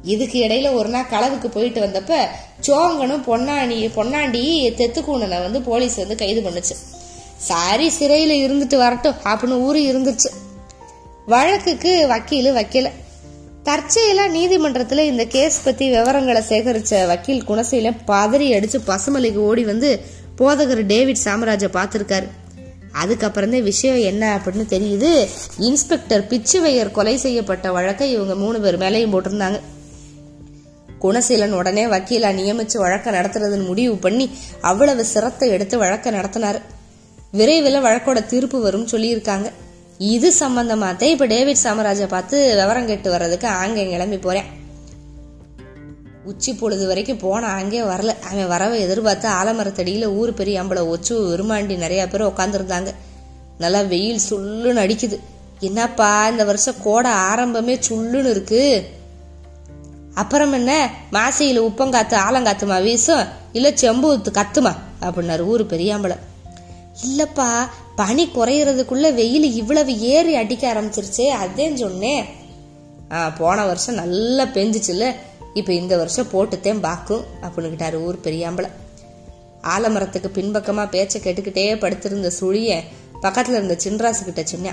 இதுக்கு 0.05 0.43
இடையில 0.43 0.74
ஒரு 0.74 0.89
நாள் 0.89 1.09
களவுக்கு 1.12 1.47
போயிட்டு 1.47 1.81
வந்தப்ப 1.81 2.13
சோங்கனும் 2.67 3.24
பொன்னாணி 3.27 3.89
பொன்னாண்டி 3.95 4.43
தெத்துக்கூண்டனை 4.79 5.41
வந்து 5.41 5.62
போலீஸ் 5.62 5.95
வந்து 5.95 6.15
கைது 6.15 6.41
பண்ணுச்சு. 6.41 6.75
சாரி 7.38 7.91
சிறையில 8.00 8.33
இருந்துட்டு 8.47 8.75
வரட்டும் 8.75 9.15
அப்படின்னு 9.24 9.59
ஊரு 9.59 9.79
இருந்துச்சு. 9.79 10.29
வழக்குக்கு 11.25 12.07
வக்கீல் 12.07 12.55
வக்கீல. 12.55 12.89
தற்செயலா 13.63 14.25
நீதிமன்றத்துல 14.33 14.97
இந்த 14.97 15.25
கேஸ் 15.25 15.63
பத்தி 15.63 15.89
விவரங்களை 15.89 16.41
சேகரிச்ச 16.50 17.07
வக்கீல் 17.07 17.43
குணசையில 17.47 17.91
பதறி 18.07 18.50
அடிச்சு 18.51 18.79
பசுமலைக்கு 18.88 19.35
ஓடி 19.35 19.63
வந்து 19.63 20.01
போதகர் 20.38 20.85
டேவிட் 20.85 21.24
சாமராஜ 21.25 21.65
பார்த்துருக்காரு. 21.65 22.27
அதுக்கப்புறம் 22.91 23.51
தான் 23.51 23.63
விஷயம் 23.63 23.97
என்ன 23.97 24.41
அப்படின்னு 24.41 24.74
தெரியுது. 24.74 25.27
இன்ஸ்பெக்டர் 25.57 26.27
பிச்சுவையர் 26.27 26.91
கொலை 26.91 27.17
செய்யப்பட்ட 27.17 27.71
வழக்கை 27.71 28.12
இவங்க 28.12 28.35
மூணு 28.35 28.59
பேர் 28.59 28.77
மேலேயும் 28.77 29.13
போட்டிருந்தாங்க. 29.15 29.59
குணசீலன் 31.03 31.55
உடனே 31.59 31.85
வக்கீலா 31.85 32.29
நியமிச்சு 32.39 32.77
வழக்க 32.77 33.11
நடத்துறதுன்னு 33.11 33.69
முடிவு 33.71 33.95
பண்ணி 34.05 34.25
அவ்வளவு 34.61 35.05
சிரத்தை 35.05 35.49
எடுத்து 35.49 35.77
வழக்க 35.77 36.11
நடத்தினாரு. 36.11 36.59
விரைவில் 37.31 37.85
வழக்கோட 37.85 38.19
தீர்ப்பு 38.25 38.59
வரும் 38.61 38.87
சொல்லியிருக்காங்க. 38.87 39.47
இது 40.13 40.29
சம்பந்தமாத்தே 40.39 41.07
இப்ப 41.13 41.25
டேவிட் 41.25 41.63
சாமராஜை 41.63 42.07
பார்த்து 42.07 42.37
விவரம் 42.59 42.87
கேட்டு 42.87 43.09
வர்றதுக்கு 43.11 43.47
ஆங்கே 43.61 43.83
கிளம்பி 43.89 44.17
போறேன். 44.17 44.49
உச்சி 46.31 46.51
பொழுது 46.53 46.87
வரைக்கும் 46.87 47.21
போன 47.23 47.47
அங்கே 47.59 47.81
வரல. 47.91 48.11
அவன் 48.29 48.51
வரவை 48.53 48.77
எதிர்பார்த்து 48.79 49.27
ஆலமரத்தடியில 49.29 50.05
ஊர் 50.19 50.33
பெரிய 50.33 50.63
அம்பளை 50.63 50.83
ஒச்சு 50.93 51.13
விரும்மாண்டி 51.29 51.75
நிறைய 51.77 52.03
பேர் 52.07 52.29
உட்காந்துருந்தாங்க 52.31 52.91
நல்லா 53.57 53.81
வெயில் 53.93 54.25
சுள்ளுன்னு 54.29 54.83
அடிக்குது. 54.85 55.17
என்னப்பா 55.59 56.09
இந்த 56.29 56.43
வருஷம் 56.43 56.81
கோடை 56.83 57.11
ஆரம்பமே 57.11 57.75
சுள்ளுன்னு 57.89 58.31
இருக்கு. 58.35 58.63
அப்புறம் 60.15 60.53
என்ன? 60.53 60.89
மாசையில் 61.12 61.62
உப்பங்காத்து 61.62 62.15
ஆலங்காத்துமா 62.29 62.81
வீசும்? 62.81 63.27
இல்லை 63.53 63.74
செம்புத்து 63.74 64.31
கத்துமா? 64.31 64.75
அப்படின்னாரு 65.01 65.39
ஊர் 65.39 65.65
பெரியாம்பளை. 65.65 66.17
இல்லப்பா 67.07 67.50
பனி 67.95 68.24
குறையிறதுக்குள்ள 68.27 69.13
வெயில் 69.13 69.55
இவ்வளவு 69.55 70.00
ஏறி 70.00 70.36
அடிக்க 70.36 70.74
ஆரம்பிச்சிருச்சே 70.74 71.27
அதேன்னு 71.43 71.74
சொன்னேன். 71.74 72.25
ஆ 73.12 73.29
போன 73.29 73.65
வருஷம் 73.65 73.95
நல்லா 73.95 74.43
பெஞ்சிச்சுல 74.43 75.15
இப்போ 75.53 75.74
இந்த 75.74 75.98
வருஷம் 75.98 76.27
போட்டுத்தேன் 76.31 76.79
பாக்கும் 76.79 77.24
அப்படின்னுக்கிட்டாரு 77.41 77.93
ஊர் 77.93 78.19
பெரியாம்பளை. 78.24 78.69
ஆலமரத்துக்கு 79.63 80.27
பின்பக்கமாக 80.27 80.89
பேச்சை 80.89 81.22
கேட்டுக்கிட்டே 81.22 81.79
படுத்திருந்த 81.79 82.31
சுழிய 82.39 82.84
பக்கத்தில் 83.22 83.55
இருந்த 83.55 83.77
சின்ராசு 83.84 84.24
கிட்ட 84.24 84.43
அங்கே 84.51 84.72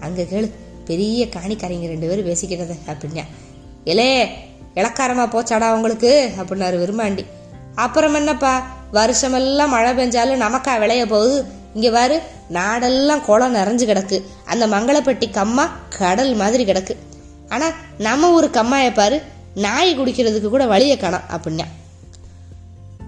அங்க 0.00 0.22
கேளு 0.22 0.50
பெரிய 0.84 1.26
காணிக்காரங்க 1.26 1.86
ரெண்டு 1.86 2.08
பேரும் 2.08 2.26
பேசிக்கிட்டத 2.26 2.74
அப்படின்னா 2.86 3.24
எலே 3.84 4.24
இளக்காரமா 4.74 5.26
போச்சாடா 5.26 5.72
உங்களுக்கு? 5.72 6.32
அப்படின்னாரு 6.38 6.78
விரும்பாண்டி 6.82 7.24
அப்புறம் 7.74 8.14
என்னப்பா? 8.14 8.66
வருஷமெல்லாம் 8.92 9.68
மழை 9.68 9.92
பெஞ்சாலும் 9.92 10.40
நமக்கா 10.40 10.78
விளைய 10.78 11.06
போகுது. 11.06 11.44
இங்க 11.74 11.90
பாரு 11.90 12.22
நாடெல்லாம் 12.52 13.20
குளம் 13.20 13.54
நிறைஞ்சு 13.54 13.82
கிடக்கு. 13.82 14.22
அந்த 14.44 14.66
மங்களப்பட்டி 14.66 15.30
கம்மா 15.30 15.68
கடல் 15.98 16.34
மாதிரி 16.34 16.64
கிடக்கு. 16.64 16.96
ஆனா 17.48 17.66
நம்ம 17.98 18.32
ஊர் 18.32 18.50
கம்மாய 18.50 18.94
பாரு 18.94 19.22
நாய் 19.54 19.98
குடிக்கிறதுக்கு 19.98 20.48
கூட 20.48 20.66
வழிய 20.66 20.96
காணோம் 20.96 21.22
அப்படின்னா. 21.30 21.64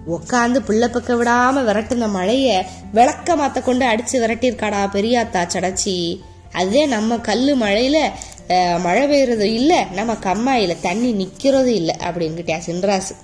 உக்காந்து 0.07 0.59
பிள்ளை 0.59 0.89
பக்க 0.89 1.15
விடாம 1.15 1.61
விரட்டுன 1.65 2.09
மழைய 2.09 2.67
விளக்க 2.93 3.37
மாத்த 3.37 3.63
கொண்டு 3.63 3.87
அடிச்சு 3.87 4.13
விரட்டியிருக்காடா 4.13 4.89
பெரியாத்தா 4.93 5.47
சடைச்சி. 5.55 6.21
அதே 6.57 6.83
நம்ம 6.87 7.19
கல் 7.19 7.47
மழையில 7.61 7.99
மழை 8.81 9.05
பெய்யறது 9.07 9.47
இல்லை 9.59 9.81
நம்ம 9.93 10.13
கம்மாயில 10.27 10.77
தண்ணி 10.81 11.11
நிக்கிறது 11.23 11.73
இல்லை 11.79 11.95
அப்படின்னுட்டா 12.01 12.57
சின்ராசு. 12.67 13.15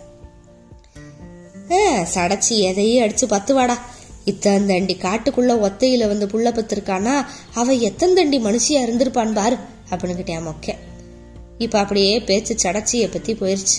சடைச்சி 2.14 2.54
எதையும் 2.68 3.04
அடிச்சு 3.04 3.26
பத்து 3.28 3.54
வாடா 3.54 3.76
இத்தந்தண்டி 4.24 4.94
காட்டுக்குள்ள 4.96 5.52
ஒத்தையில 5.66 6.06
வந்து 6.06 6.26
புள்ள 6.26 6.48
பத்திருக்கானா? 6.54 7.14
அவ 7.54 7.72
எத்தந்தண்டி 7.88 8.38
மனுஷியா 8.46 8.80
இருந்திருப்பான் 8.84 9.32
பாரு 9.32 9.56
அப்படின்னுக்கிட்டேன் 9.90 10.46
மொக்க. 10.48 10.74
இப்ப 11.58 11.78
அப்படியே 11.78 12.20
பேச்சு 12.20 12.54
சடைச்சிய 12.62 13.10
பத்தி 13.12 13.32
போயிருச்சு. 13.34 13.78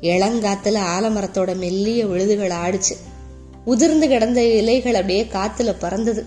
இளங்காத்துல 0.00 0.78
ஆலமரத்தோட 0.94 1.56
மெல்லிய 1.56 2.06
விழுதுகள் 2.06 2.54
ஆடுச்சு. 2.64 2.94
உதிர்ந்து 3.64 4.08
கிடந்த 4.08 4.40
இலைகள் 4.44 4.94
அப்படியே 4.94 5.24
காத்துல 5.32 5.74
பறந்தது. 5.78 6.22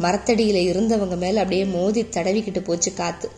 மரத்தடியில 0.00 0.58
இருந்தவங்க 0.70 1.16
மேல 1.16 1.38
அப்படியே 1.38 1.64
மோதி 1.64 2.02
தடவிக்கிட்டு 2.02 2.64
போச்சு 2.64 2.94
காத்து. 2.94 3.30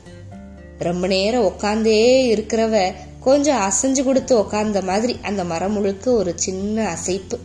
ரொம்ப 0.79 1.07
நேரம் 1.07 1.45
உக்காந்தே 1.45 2.27
இருக்கிறவ 2.35 2.93
கொஞ்சம் 3.21 3.61
அசைஞ்சு 3.61 4.03
கொடுத்து 4.03 4.39
உக்காந்த 4.39 4.83
மாதிரி 4.83 5.19
அந்த 5.23 5.45
மரம் 5.45 5.73
முழுக்க 5.73 6.13
ஒரு 6.13 6.33
சின்ன 6.37 6.95
அசைப்பு. 6.95 7.39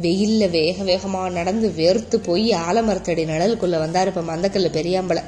வெயில்ல 0.00 0.50
வேக 0.50 0.82
வேகமா 0.82 1.30
நடந்து 1.30 1.68
வேர்த்து 1.76 2.16
போய் 2.16 2.50
ஆலமரத்தடி 2.50 3.24
நிழலுக்குள்ள 3.24 3.76
வந்தாரு 3.76 4.06
இப்ப 4.06 4.20
மந்தக்கல்ல 4.20 4.66
பெரியாம்பளை. 4.72 5.22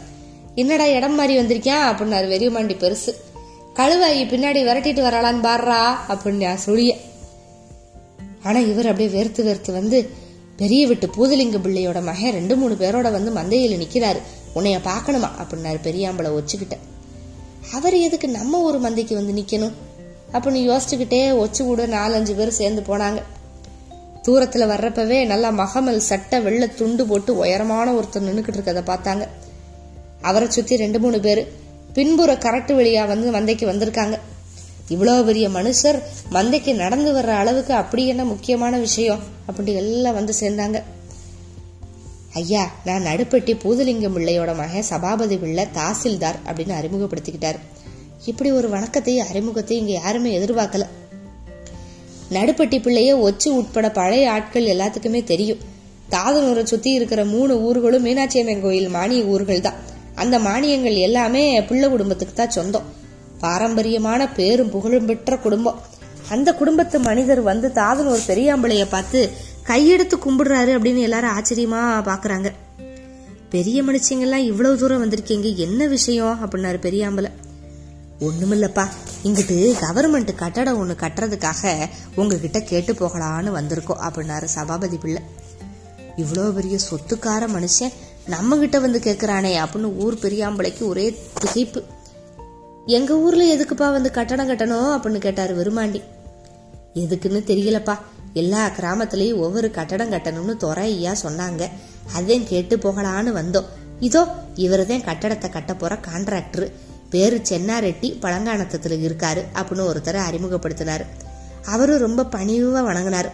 என்னடா 0.54 0.86
இடம் 0.86 1.14
மாதிரி 1.14 1.40
வந்திருக்கியான் 1.40 1.94
அப்படின்னாரு 1.94 2.28
வெறியமாண்டி 2.28 2.74
பெருசு. 2.76 3.14
கழுவாயி 3.74 4.24
பின்னாடி 4.24 4.62
விரட்டிட்டு 4.64 5.02
வரலான்னு 5.04 5.44
பாடுறா 5.46 5.94
அப்படின்னு 6.08 6.56
சுழிய. 6.66 6.96
ஆனா 8.42 8.58
இவர் 8.58 8.86
அப்படியே 8.86 9.22
வேர்த்து 9.22 9.36
வேர்த்து 9.36 9.72
வந்து 9.72 10.10
பெரிய 10.56 10.86
விட்டு 10.86 11.06
பூதலிங்க 11.06 11.56
பிள்ளையோட 11.58 12.02
மகன் 12.02 12.32
ரெண்டு 12.32 12.56
மூணு 12.56 12.74
பேரோட 12.74 13.22
வந்து 13.22 13.30
மந்தையில 13.30 13.70
நிக்கிறாரு. 13.70 14.18
உன்னைய 14.54 14.80
பார்க்கணுமா? 14.84 15.30
அப்படின்னாரு 15.42 15.78
பெரியாம்பளை 15.82 16.32
ஒச்சுக்கிட்ட. 16.32 16.78
அவர் 17.72 17.94
எதுக்கு 17.94 18.28
நம்ம 18.28 18.58
ஒரு 18.58 18.78
மந்தைக்கு 18.78 19.14
வந்து 19.14 19.32
நிக்கணும்? 19.32 19.72
அப்படின்னு 20.32 20.70
யோசிச்சுக்கிட்டே 20.70 21.44
ஒச்சு 21.44 21.62
கூட 21.62 21.86
நாலஞ்சு 21.86 22.36
பேர் 22.36 22.50
சேர்ந்து 22.50 22.82
போனாங்க. 22.82 23.22
தூரத்துல 24.22 24.66
வர்றப்பவே 24.66 25.26
நல்லா 25.26 25.50
மகமல் 25.50 26.00
சட்டை 26.00 26.40
வெள்ளை 26.40 26.74
துண்டு 26.74 27.06
போட்டு 27.06 27.36
உயரமான 27.36 27.92
ஒருத்தர் 27.92 28.22
நின்னுக்கிட்டு 28.22 28.56
இருக்கதை 28.56 28.82
பார்த்தாங்க. 28.86 29.28
அவரை 30.22 30.50
சுத்தி 30.50 30.76
ரெண்டு 30.76 31.00
மூணு 31.00 31.20
பேர். 31.20 31.52
பின்புற 31.92 32.34
கரட்டு 32.34 32.74
வழியா 32.74 33.06
வந்து 33.06 33.30
மந்தைக்கு 33.30 33.66
வந்திருக்காங்க. 33.72 34.18
இவ்வளவு 34.88 35.24
பெரிய 35.24 35.48
மனுஷர் 35.48 36.02
மந்தைக்கு 36.32 36.74
நடந்து 36.74 37.12
வர்ற 37.12 37.26
அளவுக்கு 37.26 37.74
அப்படி 37.74 38.06
என்ன 38.06 38.24
முக்கியமான 38.24 38.78
விஷயம்? 38.78 39.22
அப்படி 39.46 39.74
எல்லாம் 39.74 40.14
வந்து 40.14 40.34
சேர்ந்தாங்க. 40.40 40.82
ஐயா 42.32 42.72
நான் 42.84 43.04
நடுப்பட்டி 43.04 43.58
பூதலிங்கம் 43.64 44.16
பிள்ளையோட 44.16 44.56
மகன் 44.56 44.82
சபாபதி 44.82 45.36
பிள்ளை 45.36 45.66
தாசில்தார் 45.74 46.34
அப்படின்னு 46.46 46.74
அறிமுகப்படுத்திக்கிட்டாரு. 46.74 47.58
இப்படி 48.24 48.52
ஒரு 48.52 48.68
வணக்கத்தையும் 48.68 49.26
அறிமுகத்தையும் 49.26 49.86
இங்க 49.86 50.00
யாருமே 50.00 50.38
எதிர்பார்க்கல. 50.38 50.86
நடுப்பட்டி 52.30 52.78
பிள்ளைய 52.78 53.14
ஒச்சு 53.14 53.48
உட்பட 53.48 53.90
பழைய 53.90 54.30
ஆட்கள் 54.30 54.64
எல்லாத்துக்குமே 54.64 55.24
தெரியும். 55.24 55.58
தாதனூரை 56.10 56.64
சுத்தி 56.64 56.92
இருக்கிற 56.92 57.24
மூணு 57.24 57.60
ஊர்களும் 57.60 58.02
மீனாட்சி 58.02 58.40
அம்மன் 58.40 58.62
கோயில் 58.62 58.88
மானிய 58.88 59.22
ஊர்கள் 59.22 59.60
தான் 59.60 59.74
அந்த 60.14 60.38
மானியங்கள் 60.38 60.96
எல்லாமே 60.96 61.62
பிள்ளை 61.62 61.88
குடும்பத்துக்கு 61.88 62.34
தான் 62.34 62.50
சொந்தம். 62.50 63.04
பாரம்பரியமான 63.46 64.22
பேரும் 64.38 64.72
புகழும் 64.74 65.06
பெற்ற 65.06 65.38
குடும்பம். 65.38 65.80
அந்த 66.34 66.50
குடும்பத்து 66.54 66.96
மனிதர் 67.00 67.42
வந்து 67.48 67.68
தாதனூர் 67.74 68.28
பெரியாம்பளைய 68.28 68.84
பார்த்து 68.90 69.20
கையெடுத்து 69.66 70.16
கும்பிடுறாரு 70.24 70.72
அப்படின்னு 70.76 71.06
எல்லாரும் 71.08 71.34
ஆச்சரியமா 71.38 71.82
பாக்குறாங்க. 72.08 72.48
பெரிய 73.50 73.78
மனுஷங்கெல்லாம் 73.82 74.46
இவ்வளவு 74.50 74.78
தூரம் 74.78 75.02
வந்திருக்கீங்க 75.02 75.50
என்ன 75.56 75.86
விஷயம்? 75.86 76.38
அப்படின்னாரு 76.42 76.78
பெரியாம்பலை 76.86 77.30
ஒண்ணுமில்லப்பா 78.20 78.84
இங்கிட்டு 79.24 79.56
கவர்மெண்ட் 79.80 80.30
கட்டடம் 80.34 80.78
ஒண்ணு 80.80 80.94
கட்டுறதுக்காக 81.02 81.72
உங்ககிட்ட 82.14 82.58
கேட்டு 82.60 82.92
போகலான்னு 82.92 83.50
வந்திருக்கோம் 83.58 84.02
அப்படின்னாரு 84.06 84.46
சபாபதி 84.54 84.96
பிள்ளை. 84.96 85.22
இவ்வளோ 86.16 86.44
பெரிய 86.58 86.76
சொத்துக்கார 86.88 87.46
மனுஷன் 87.56 87.94
நம்ம 88.26 88.56
கிட்ட 88.56 88.76
வந்து 88.84 89.00
கேக்குறானே 89.04 89.52
அப்படின்னு 89.62 89.90
ஊர் 90.04 90.22
பெரியாம்பளைக்கு 90.22 90.84
ஒரே 90.92 91.06
திகைப்பு. 91.40 91.82
எங்க 92.86 93.14
ஊர்ல 93.14 93.56
எதுக்குப்பா 93.56 93.90
வந்து 93.90 94.10
கட்டடம் 94.10 94.48
கட்டணும் 94.48 94.98
அப்படின்னு 94.98 95.18
கேட்டாரு 95.18 95.54
விருமாண்டி 95.56 96.02
எதுக்குன்னு 96.94 97.40
தெரியலப்பா. 97.46 97.98
எல்லா 98.32 98.68
கிராமத்திலையும் 98.68 99.36
ஒவ்வொரு 99.36 99.70
கட்டடம் 99.70 100.12
கட்டணும்னு 100.12 100.52
துறையா 100.60 101.14
சொன்னாங்க. 101.22 101.68
அதையும் 102.14 102.46
கேட்டு 102.46 102.76
போகலான்னு 102.76 103.42
வந்தோம். 103.42 103.64
இதோ 104.00 104.24
இவருதான் 104.56 105.04
கட்டடத்தை 105.04 105.50
கட்ட 105.50 105.74
போற 105.74 105.98
கான்ட்ராக்டர் 106.12 106.72
பேரு 107.10 107.42
சென்னாரெட்டி 107.48 108.20
பழங்கானத்தத்துல 108.20 108.96
இருக்காரு 109.06 109.42
அப்படின்னு 109.54 109.94
ஒருத்தரை 109.94 110.20
அறிமுகப்படுத்தினாரு. 110.30 111.04
அவரும் 111.64 111.98
ரொம்ப 111.98 112.22
பணிவா 112.22 112.80
வணங்கினாரு. 112.90 113.28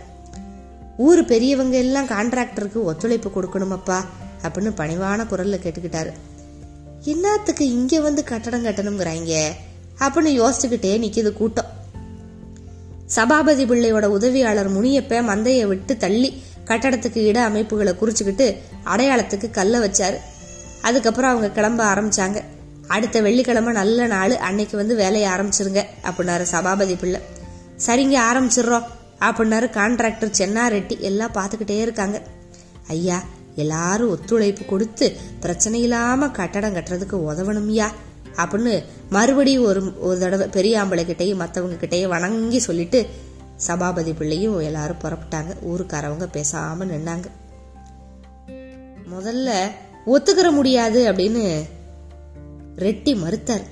ஊர் 0.97 1.25
பெரியவங்க 1.25 1.76
எல்லாம் 1.76 2.06
கான்ட்ராக்டருக்கு 2.06 2.82
ஒத்துழைப்பு 2.82 3.30
கொடுக்கணுமப்பா 3.35 4.04
அப்படின்னு 4.42 4.73
பணிவான 4.76 5.25
குரல்ல 5.25 5.59
கேட்டுக்கிட்டாரு. 5.59 6.12
என்னத்துக்கு 7.04 7.68
இங்க 7.68 8.00
வந்து 8.00 8.25
கட்டடம் 8.25 8.64
கட்டணுங்கிறாங்க 8.64 9.49
அப்படின்னு 9.99 10.32
யோசிச்சுக்கிட்டே 10.42 10.92
நிக்குது 11.04 11.32
கூட்டம். 11.32 11.64
சபாபதி 13.06 13.64
பிள்ளையோட 13.64 14.04
உதவியாளர் 14.04 14.82
முனியப்ப 14.82 15.23
மந்தைய 15.23 15.66
விட்டு 15.66 15.97
தள்ளி 15.97 16.42
கட்டடத்துக்கு 16.64 17.16
இட 17.16 17.42
அமைப்புகளை 17.42 17.92
குறிச்சுக்கிட்டு 17.92 18.56
அடையாளத்துக்கு 18.85 19.50
கல்ல 19.50 19.78
வச்சாரு. 19.78 20.16
அதுக்கப்புறம் 20.82 21.30
அவங்க 21.30 21.50
கிளம்ப 21.50 21.94
ஆரம்பிச்சாங்க. 21.94 22.42
அடுத்த 22.88 23.21
வெள்ளிக்கிழமை 23.21 23.73
நல்ல 23.73 24.06
நாள் 24.06 24.37
அன்னைக்கு 24.37 24.76
வந்து 24.76 24.97
வேலையை 24.97 25.30
ஆரம்பிச்சிருங்க 25.30 25.85
அப்படின்னாரு 26.04 26.42
சபாபதி 26.42 26.94
பிள்ளை. 26.94 27.21
சரிங்க 27.87 28.18
ஆரம்பிச்சிடுறோம் 28.30 28.85
அப்படின்னாரு 29.21 29.68
கான்ட்ராக்டர் 29.71 30.35
சென்னாரெட்டி 30.38 30.99
எல்லாம் 30.99 31.32
பார்த்துக்கிட்டே 31.32 31.80
இருக்காங்க. 31.80 32.23
ஐயா 32.88 33.23
எல்லாரும் 33.54 34.11
ஒத்துழைப்பு 34.11 34.64
கொடுத்து 34.64 35.16
பிரச்சனை 35.40 35.82
இல்லாம 35.82 36.28
கட்டடம் 36.28 36.75
கட்டுறதுக்கு 36.75 37.32
உதவணும்யா 37.32 37.87
அப்படின்னு 38.37 38.85
மறுபடியும் 39.11 39.64
ஒரு 39.64 40.00
ஒரு 40.00 40.18
தடவை 40.18 40.49
பெரிய 40.49 40.82
ஆம்பளை 40.82 41.04
கிட்டையும் 41.04 41.40
மற்றவங்க 41.40 41.76
கிட்டையும் 41.80 42.09
வணங்கி 42.09 42.59
சொல்லிட்டு 42.59 43.06
சபாபதி 43.56 44.12
பிள்ளையும் 44.12 44.61
எல்லாரும் 44.61 44.97
புறப்பட்டாங்க. 45.02 45.54
ஊருக்காரவங்க 45.68 46.28
பேசாம 46.32 46.80
நின்னாங்க. 46.80 47.25
முதல்ல 49.12 49.71
ஒத்துக்கிற 50.06 50.50
முடியாது 50.50 51.12
அப்படின்னு 51.12 51.62
ரெட்டி 52.76 53.16
மறுத்தார். 53.16 53.62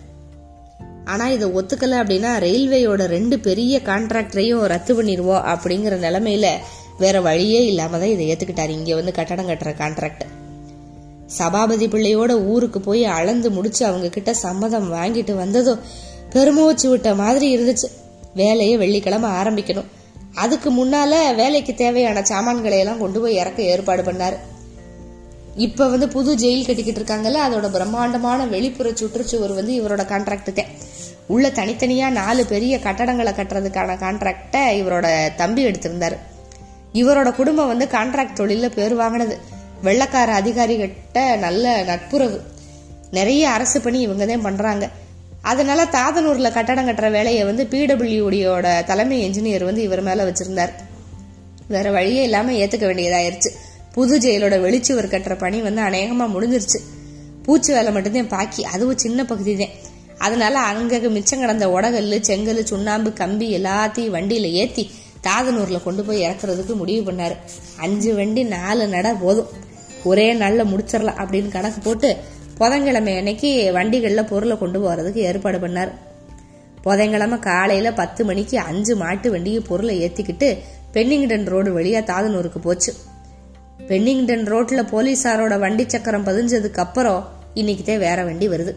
ஆனா 1.04 1.28
இதை 1.28 1.50
ஒத்துக்கல 1.50 1.94
அப்படின்னா 1.98 2.38
ரயில்வேயோட 2.38 3.04
ரெண்டு 3.04 3.38
பெரிய 3.38 3.80
கான்ட்ராக்டரையும் 3.84 4.64
ரத்து 4.64 5.02
பண்ணிடுவோம் 5.02 5.44
அப்படிங்கிற 5.46 5.96
நிலைமையில 5.98 6.56
வேற 7.02 7.16
வழியே 7.26 7.60
இல்லாம 7.66 7.98
தான் 7.98 8.12
இதை 8.14 8.24
ஏத்துக்கிட்டாரு. 8.32 8.72
இங்க 8.78 8.94
வந்து 8.98 9.12
கட்டடம் 9.18 9.48
கட்டுற 9.48 9.72
கான்ட்ராக்ட் 9.80 10.24
சபாபதி 11.38 11.86
பிள்ளையோட 11.88 12.32
ஊருக்கு 12.52 12.78
போய் 12.80 13.02
அளந்து 13.16 13.48
முடிச்சு 13.56 13.82
அவங்க 13.86 14.08
கிட்ட 14.08 14.30
சம்மதம் 14.44 14.88
வாங்கிட்டு 14.92 15.34
வந்ததோ 15.34 15.74
பெருமூச்சு 16.32 16.86
விட்ட 16.88 17.10
மாதிரி 17.14 17.46
இருந்துச்சு. 17.56 17.88
வேலையை 18.34 18.74
வெள்ளிக்கிழமை 18.76 19.28
ஆரம்பிக்கணும். 19.40 19.88
அதுக்கு 20.34 20.70
முன்னால 20.70 21.12
வேலைக்கு 21.34 21.72
தேவையான 21.74 22.22
சாமான்களை 22.22 22.78
எல்லாம் 22.78 23.02
கொண்டு 23.02 23.20
போய் 23.20 23.38
இறக்க 23.42 23.60
ஏற்பாடு 23.72 24.02
பண்ணாரு. 24.02 24.36
இப்ப 25.66 25.88
வந்து 25.88 26.08
புது 26.08 26.32
ஜெயில் 26.42 26.66
கட்டிக்கிட்டு 26.66 27.00
இருக்காங்கல்ல 27.00 27.40
அதோட 27.46 27.68
பிரம்மாண்டமான 27.70 28.46
வெளிப்புற 28.46 28.90
சுற்றுச்சுவர் 28.90 29.54
வந்து 29.54 29.72
இவரோட 29.80 30.02
கான்ட்ராக்ட் 30.12 30.52
தான். 30.52 30.72
உள்ள 31.26 31.46
தனித்தனியா 31.48 32.06
நாலு 32.10 32.42
பெரிய 32.46 32.74
கட்டடங்களை 32.84 33.32
கட்டுறதுக்கான 33.32 33.96
கான்ட்ராக்டை 34.04 34.62
இவரோட 34.80 35.06
தம்பி 35.36 35.64
எடுத்திருந்தாரு. 35.66 36.18
இவரோட 36.92 37.32
குடும்பம் 37.32 37.66
வந்து 37.66 37.88
கான்ட்ராக்ட் 37.92 38.32
தொழிலில் 38.32 38.74
பேர் 38.74 38.94
வாங்கினது. 38.94 39.38
வெள்ளக்கார 39.84 40.30
அதிகாரிகிட்ட 40.40 41.38
நல்ல 41.38 41.82
நட்புறவு. 41.82 42.40
நிறைய 43.10 43.50
அரசு 43.50 43.80
பணி 43.80 44.00
இவங்க 44.00 44.26
தான் 44.26 44.44
பண்ணுறாங்க 44.44 44.88
அதனால 45.42 45.84
தாதனூர்ல 45.84 46.52
கட்டடம் 46.52 46.88
கட்டுற 46.88 47.10
வேலையை 47.10 47.44
வந்து 47.44 47.64
பிடபிள்யூடியோட 47.64 48.84
தலைமை 48.84 49.28
என்ஜினியர் 49.28 49.64
வந்து 49.64 49.82
இவர் 49.82 50.00
மேல 50.00 50.24
வச்சிருந்தார். 50.24 50.70
வேற 51.68 51.90
வழியே 51.90 52.22
இல்லாம 52.22 52.52
ஏத்துக்க 52.52 52.86
வேண்டியதாயிருச்சு. 52.86 53.50
புது 53.92 54.18
ஜெயிலோட 54.18 54.60
வெளிச்சுவர் 54.60 55.12
கட்டுற 55.12 55.38
பணி 55.38 55.60
வந்து 55.60 55.82
அநேகமா 55.82 56.26
முடிஞ்சிருச்சு. 56.34 56.78
பூச்சி 57.42 57.72
வேலை 57.72 57.92
மட்டும்தான் 57.92 58.28
பாக்கி. 58.28 58.64
அதுவும் 58.64 58.98
சின்ன 58.98 59.24
பகுதி 59.24 59.56
தான் 59.56 59.68
அதனால 60.18 60.58
அங்க 60.58 60.98
மிச்சம் 60.98 61.40
கிடந்த 61.40 61.68
உடகல்லு 61.68 62.20
செங்கல் 62.20 62.64
சுண்ணாம்பு 62.64 63.12
கம்பி 63.12 63.56
எல்லாத்தையும் 63.58 64.14
வண்டியில 64.16 64.50
ஏத்தி 64.52 64.90
தாதனூரில் 65.26 65.82
கொண்டு 65.82 66.04
போய் 66.04 66.22
இறக்குறதுக்கு 66.22 66.74
முடிவு 66.74 67.12
பண்ணார். 67.12 67.36
அஞ்சு 67.76 68.14
வண்டி 68.14 68.42
நாலு 68.44 68.88
நட 68.88 69.14
போதும். 69.14 69.50
ஒரே 70.04 70.32
நாளில் 70.32 70.70
முடிச்சிடலாம் 70.72 71.20
அப்படின்னு 71.22 71.48
கணக்கு 71.48 71.80
போட்டு 71.80 72.16
புதன்கிழமை 72.58 73.16
அன்னைக்கு 73.16 73.70
வண்டிகளில் 73.72 74.24
பொருளை 74.24 74.58
கொண்டு 74.58 74.78
போகிறதுக்கு 74.82 75.20
ஏற்பாடு 75.28 75.58
பண்ணார். 75.58 75.90
புதன்கிழமை 76.82 77.38
காலையில் 77.38 77.92
பத்து 77.92 78.24
மணிக்கு 78.24 78.58
அஞ்சு 78.58 78.96
மாட்டு 78.96 79.30
வண்டியை 79.30 79.60
பொருளை 79.60 79.94
ஏற்றிக்கிட்டு 80.02 80.58
பென்னிங்டன் 80.92 81.44
ரோடு 81.44 81.72
வழியாக 81.72 82.04
தாதனூருக்கு 82.12 82.58
போச்சு. 82.58 82.94
பென்னிங்டன் 83.88 84.44
ரோட்டில் 84.44 84.90
போலீஸாரோட 84.92 85.58
வண்டி 85.58 85.84
சக்கரம் 85.88 86.26
பதிஞ்சதுக்கு 86.26 86.76
அப்புறம் 86.76 87.28
இன்னைக்குதே 87.54 87.98
வேற 87.98 88.24
வண்டி 88.24 88.48
வருது. 88.48 88.74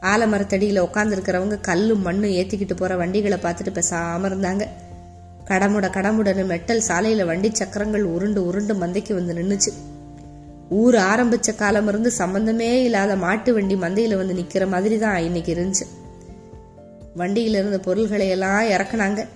ஆலமரத்தடியில் 0.00 0.82
உட்காந்துருக்கிறவங்க 0.82 1.60
கல்லும் 1.60 2.02
மண்ணும் 2.02 2.30
ஏற்றிக்கிட்டு 2.30 2.74
போகிற 2.76 2.96
வண்டிகளை 2.96 3.38
பார்த்துட்டு 3.42 3.72
பேசாமல் 3.72 4.30
இருந்தாங்க. 4.30 4.68
கடமுட 5.44 5.88
கடமுடன்னு 5.88 6.46
மெட்டல் 6.46 6.82
சாலையில 6.88 7.24
வண்டி 7.24 7.50
சக்கரங்கள் 7.52 8.02
உருண்டு 8.02 8.46
உருண்டு 8.46 8.74
மந்தைக்கு 8.74 9.14
வந்து 9.14 9.34
நின்னுச்சு. 9.34 9.72
ஊர் 10.68 10.94
ஆரம்பிச்ச 10.94 11.54
காலம் 11.56 11.88
இருந்து 11.88 12.10
சம்பந்தமே 12.10 12.82
இல்லாத 12.82 13.16
மாட்டு 13.16 13.54
வண்டி 13.54 13.74
மந்தையில 13.74 14.16
வந்து 14.16 14.34
நிக்கிற 14.34 14.68
மாதிரி 14.68 14.98
தான் 14.98 15.16
இன்னைக்கு 15.16 15.54
இருந்துச்சு. 15.54 15.86
வண்டியில 17.16 17.58
இருந்த 17.60 17.78
பொருள்களை 17.78 18.28
எல்லாம் 18.28 18.62
இறக்குனாங்க. 18.62 19.26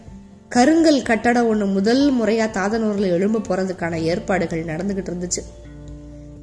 கருங்கல் 0.48 1.02
கட்டடம் 1.02 1.54
ஒண்ணு 1.54 1.72
முதல் 1.72 2.14
முறையா 2.20 2.46
தாதனூர்ல 2.50 3.06
எழும்ப 3.06 3.38
போறதுக்கான 3.38 3.94
ஏற்பாடுகள் 3.94 4.64
நடந்துகிட்டு 4.64 5.12
இருந்துச்சு. 5.12 5.42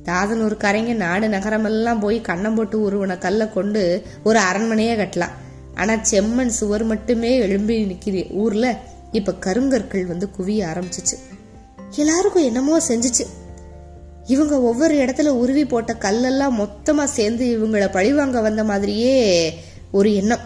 தாதனூர் 0.03 0.57
கரைங்க 0.57 0.93
நாடு 0.95 1.27
நகரமெல்லாம் 1.27 1.99
போய் 1.99 2.21
கண்ணம் 2.21 2.55
போட்டு 2.55 2.91
உருவன 2.91 3.17
கல்லை 3.17 3.53
கொண்டு 3.53 4.01
ஒரு 4.23 4.39
அரண்மனையே 4.39 4.95
கட்டலாம். 4.95 5.35
ஆனா 5.75 5.93
செம்மண் 5.93 6.47
சுவர் 6.47 6.83
மட்டுமே 6.83 7.37
எழும்பி 7.37 7.85
நிற்கிது 7.85 8.33
ஊர்ல. 8.33 8.79
இப்ப 9.15 9.33
கருங்கற்கள் 9.39 10.05
வந்து 10.05 10.29
குவிய 10.37 10.65
ஆரம்பிச்சிச்சு. 10.73 11.17
எல்லாருக்கும் 11.95 12.43
என்னமோ 12.43 12.79
செஞ்சுச்சு. 12.79 13.25
இவங்க 14.25 14.61
ஒவ்வொரு 14.61 14.95
இடத்துல 14.95 15.27
உருவி 15.27 15.65
போட்ட 15.65 15.93
கல்லெல்லாம் 15.93 16.57
மொத்தமா 16.59 17.03
சேர்ந்து 17.03 17.59
இவங்கள 17.59 17.91
பழிவாங்க 17.91 18.41
வந்த 18.41 18.63
மாதிரியே 18.63 19.15
ஒரு 19.91 20.15
எண்ணம். 20.15 20.39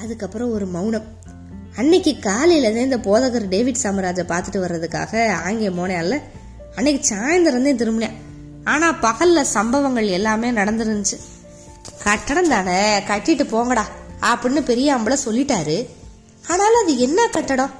அதுக்கப்புறம் 0.00 0.52
ஒரு 0.52 0.66
மௌனம். 0.66 1.04
அன்னைக்கு 1.76 2.18
காலையில 2.18 2.80
இந்த 2.80 2.96
போதகர் 2.98 3.48
டேவிட் 3.48 3.78
சாமராஜை 3.82 4.24
பார்த்துட்டு 4.30 4.64
வர்றதுக்காக 4.64 5.34
ஆங்கியம் 5.48 5.78
போனேன்ல 5.78 6.20
அன்னைக்கு 6.76 7.14
சாயந்தரம் 7.14 7.76
திரும்பினேன் 7.76 8.12
ஆனா 8.64 8.94
பகல்ல 9.02 9.42
சம்பவங்கள் 9.42 10.06
எல்லாமே 10.06 10.50
நடந்துருந்துச்சு. 10.50 11.18
கட்டடம் 12.02 12.48
தானே 12.48 12.98
கட்டிட்டு 12.98 13.46
போங்கடா 13.46 13.82
அப்படின்னு 14.20 14.64
பெரிய 14.64 14.96
ஆம்பளை 14.96 15.16
சொல்லிட்டாரு. 15.24 15.86
ஆனாலும் 16.48 16.82
அது 16.82 16.98
என்ன 16.98 17.26
கட்டடம்? 17.26 17.70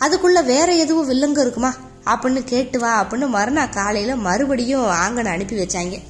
அதுக்குள்ள 0.00 0.44
வேற 0.44 0.74
எதுவும் 0.74 1.10
வில்லங்க 1.10 1.40
இருக்குமா? 1.40 1.74
அப்படின்னு 2.04 2.44
கேட்டு 2.44 2.78
வா 2.78 3.04
அப்படின்னு 3.04 3.28
மறுநாள் 3.28 3.68
காலையில 3.68 4.16
மறுபடியும் 4.16 4.84
ஆங்கனை 4.84 5.24
அனுப்பி 5.24 5.56
வச்சாங்க. 5.56 6.00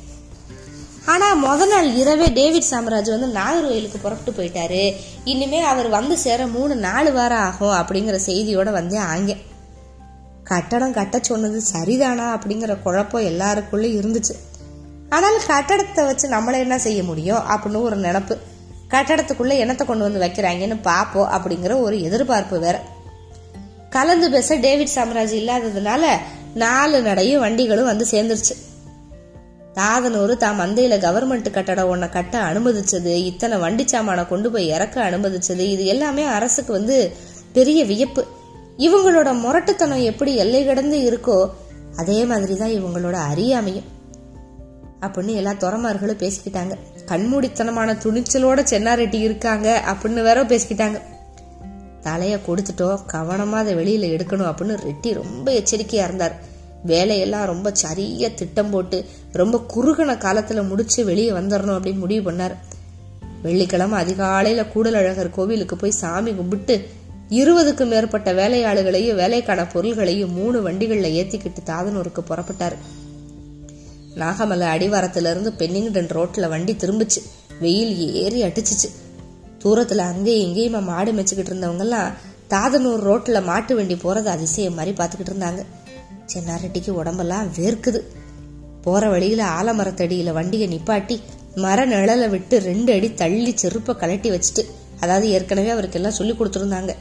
ஆனா 1.06 1.34
முத 1.34 1.68
நாள் 1.68 1.92
இரவே 1.92 2.28
டேவிட் 2.28 2.64
சாம்ராஜ் 2.70 3.18
வந்து 3.18 3.26
நாகர்கோயிலுக்கு 3.26 4.00
புறப்பட்டு 4.02 4.42
போயிட்டாரு. 4.42 4.96
இனிமே 5.24 5.60
அவர் 5.60 5.88
வந்து 5.88 6.18
சேர 6.18 6.46
மூணு 6.46 6.76
நாலு 6.76 7.12
வாரம் 7.12 7.38
ஆகும் 7.38 7.68
அப்படிங்கிற 7.68 8.20
செய்தியோட 8.26 8.72
வந்தே 8.72 8.98
ஆங்க. 8.98 9.36
கட்டடம் 10.44 10.92
கட்ட 10.92 11.18
சொன்னது 11.22 11.62
சரிதானா 11.72 12.38
அப்படிங்கிற 12.38 12.82
குழப்பம் 12.82 13.22
எல்லாருக்குள்ளயும் 13.22 14.00
இருந்துச்சு. 14.00 14.34
ஆனாலும் 15.08 15.40
கட்டடத்தை 15.40 16.04
வச்சு 16.04 16.28
நம்மள 16.28 16.58
என்ன 16.58 16.78
செய்ய 16.78 17.02
முடியும் 17.02 17.36
அப்படின்னு 17.36 17.80
ஒரு 17.80 17.96
நினப்பு. 17.96 18.38
கட்டடத்துக்குள்ள 18.90 19.52
என்னத்தை 19.62 19.84
கொண்டு 19.84 20.04
வந்து 20.04 20.20
வைக்கிறாங்கன்னு 20.20 20.78
பாப்போம் 20.84 21.28
அப்படிங்கிற 21.28 21.80
ஒரு 21.80 22.02
எதிர்பார்ப்பு 22.02 22.58
வேற. 22.58 22.80
கலந்து 23.90 24.30
பேச 24.30 24.54
டேவிட் 24.54 24.94
சாம்ராஜ் 24.94 25.36
இல்லாததுனால 25.40 26.16
நாலு 26.54 27.02
நடையும் 27.02 27.40
வண்டிகளும் 27.40 27.84
வந்து 27.84 28.06
சேர்ந்துருச்சு. 28.10 28.56
தாதனூர் 29.74 30.36
தாம் 30.36 30.60
மந்தையில 30.60 30.98
கவர்மெண்ட் 30.98 31.50
கட்டடம் 31.50 31.88
ஒன்றை 31.88 32.08
கட்ட 32.08 32.40
அனுமதிச்சது 32.40 33.06
இத்தனை 33.06 33.58
வண்டி 33.58 33.88
சாமானை 33.88 34.28
கொண்டு 34.28 34.50
போய் 34.50 34.68
இறக்க 34.68 35.10
அனுமதிச்சது 35.10 35.58
இது 35.58 35.84
எல்லாமே 35.84 36.24
அரசுக்கு 36.24 36.72
வந்து 36.72 37.16
பெரிய 37.52 37.84
வியப்பு. 37.84 38.26
இவங்களோட 38.78 39.40
முரட்டுத்தனம் 39.40 40.02
எப்படி 40.02 40.36
எல்லை 40.36 40.64
கடந்து 40.64 40.98
இருக்கோ 41.10 41.50
அதே 41.96 42.24
மாதிரி 42.24 42.56
தான் 42.56 42.68
இவங்களோட 42.68 43.18
அறியாமையும். 43.34 43.88
அப்படின்னு 45.00 45.34
எல்லா 45.34 45.50
துறமார்களும் 45.50 46.22
பேசிக்கிட்டாங்க. 46.22 46.76
கண்மூடித்தனமான 47.10 47.92
துணிச்சலோட 47.92 48.64
சென்னாரெட்டி 48.70 49.20
இருக்காங்க 49.20 49.84
அப்படின்னு 49.86 50.22
வேற 50.22 50.44
பேசிக்கிட்டாங்க. 50.44 51.00
தலைய 52.02 52.38
கொடுத்துட்டோம் 52.46 52.98
கவனமா 53.12 53.52
அதை 53.52 53.74
வெளியில 53.74 54.06
எடுக்கணும் 54.06 54.50
அப்படின்னு 54.50 54.78
ரெட்டி 54.82 55.14
ரொம்ப 55.14 55.52
எச்சரிக்கையா 55.52 56.04
இருந்தார். 56.04 56.38
வேலையெல்லாம் 56.84 57.44
ரொம்ப 57.44 57.70
சரியாக 57.72 58.34
திட்டம் 58.34 58.70
போட்டு 58.70 59.04
ரொம்ப 59.32 59.64
குறுகன 59.74 60.12
காலத்துல 60.12 60.68
முடிச்சு 60.68 61.04
வெளியே 61.04 61.30
வந்துடணும் 61.30 61.78
அப்படின்னு 61.78 61.98
முடிவு 61.98 62.32
பண்ணார். 62.32 62.54
வெள்ளிக்கிழமை 63.42 64.04
அதிகாலையில 64.04 64.66
கூடலழகர் 64.74 65.30
கோவிலுக்கு 65.30 65.76
போய் 65.76 65.90
சாமி 65.90 66.34
கும்பிட்டு 66.34 66.88
இருபதுக்கும் 67.28 67.86
மேற்பட்ட 67.86 68.32
வேலையாளுகளையும் 68.32 69.14
வேலைக்கான 69.14 69.66
பொருள்களையும் 69.66 70.32
மூணு 70.32 70.70
வண்டிகள்ல 70.70 71.08
ஏத்திக்கிட்டு 71.20 71.60
தாதனூருக்கு 71.66 72.20
புறப்பட்டார். 72.28 72.76
நாகமலை 74.22 74.66
அடிவாரத்திலிருந்து 74.74 75.50
பென்னிங்டன் 75.60 76.10
ரோட்டில் 76.16 76.48
வண்டி 76.48 76.72
திரும்பிச்சு. 76.72 77.20
வெயில் 77.60 77.94
ஏறி 78.22 78.40
அடிச்சிச்சு. 78.42 78.88
தூரத்தில் 79.62 80.02
அங்கேயும் 80.10 80.44
இங்கேயுமா 80.46 80.80
மாடு 80.90 81.10
மேய்ச்சிக்கிட்டு 81.12 81.52
இருந்தவங்கெல்லாம் 81.52 82.12
தாதனூர் 82.52 83.02
ரோட்டில் 83.08 83.46
மாட்டு 83.48 83.72
வண்டி 83.76 83.96
போகிறது 83.96 84.28
அதிசயம் 84.30 84.76
மாதிரி 84.78 84.92
பார்த்துக்கிட்டு 84.96 85.32
இருந்தாங்க. 85.32 85.62
சென்னாரெட்டிக்கு 86.32 86.90
உடம்பெல்லாம் 87.00 87.48
வேர்க்குது. 87.58 88.00
போகிற 88.84 89.04
வழியில் 89.08 89.44
ஆலமரத்தடியில் 89.58 90.36
வண்டியை 90.38 90.66
நிப்பாட்டி 90.74 91.16
மர 91.64 91.78
நிழலை 91.86 92.26
விட்டு 92.30 92.56
ரெண்டு 92.68 92.90
அடி 92.96 93.08
தள்ளி 93.14 93.52
செருப்பை 93.62 93.94
கலட்டி 94.02 94.28
வச்சுட்டு 94.34 94.62
அதாவது 95.00 95.26
ஏற்கனவே 95.30 95.70
அவருக்கு 95.70 95.98
எல்லாம் 95.98 96.16
சொல்லி 96.18 96.34
கொடுத்துருந்தாங்க. 96.34 96.92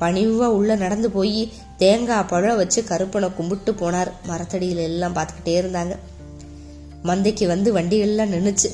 பணிவாக 0.00 0.56
உள்ளே 0.58 0.74
நடந்து 0.74 1.08
போய் 1.10 1.40
தேங்காய் 1.78 2.28
பழம் 2.30 2.56
வச்சு 2.56 2.80
கருப்பனை 2.84 3.28
கும்பிட்டு 3.34 3.72
போனார். 3.72 4.10
மரத்தடியில் 4.26 4.82
எல்லாம் 4.90 5.14
பார்த்துக்கிட்டே 5.14 5.54
இருந்தாங்க. 5.62 5.94
மந்தைக்கு 7.08 7.46
வந்து 7.46 7.68
வண்டிகள்லாம் 7.76 8.32
நின்றுச்சு 8.34 8.70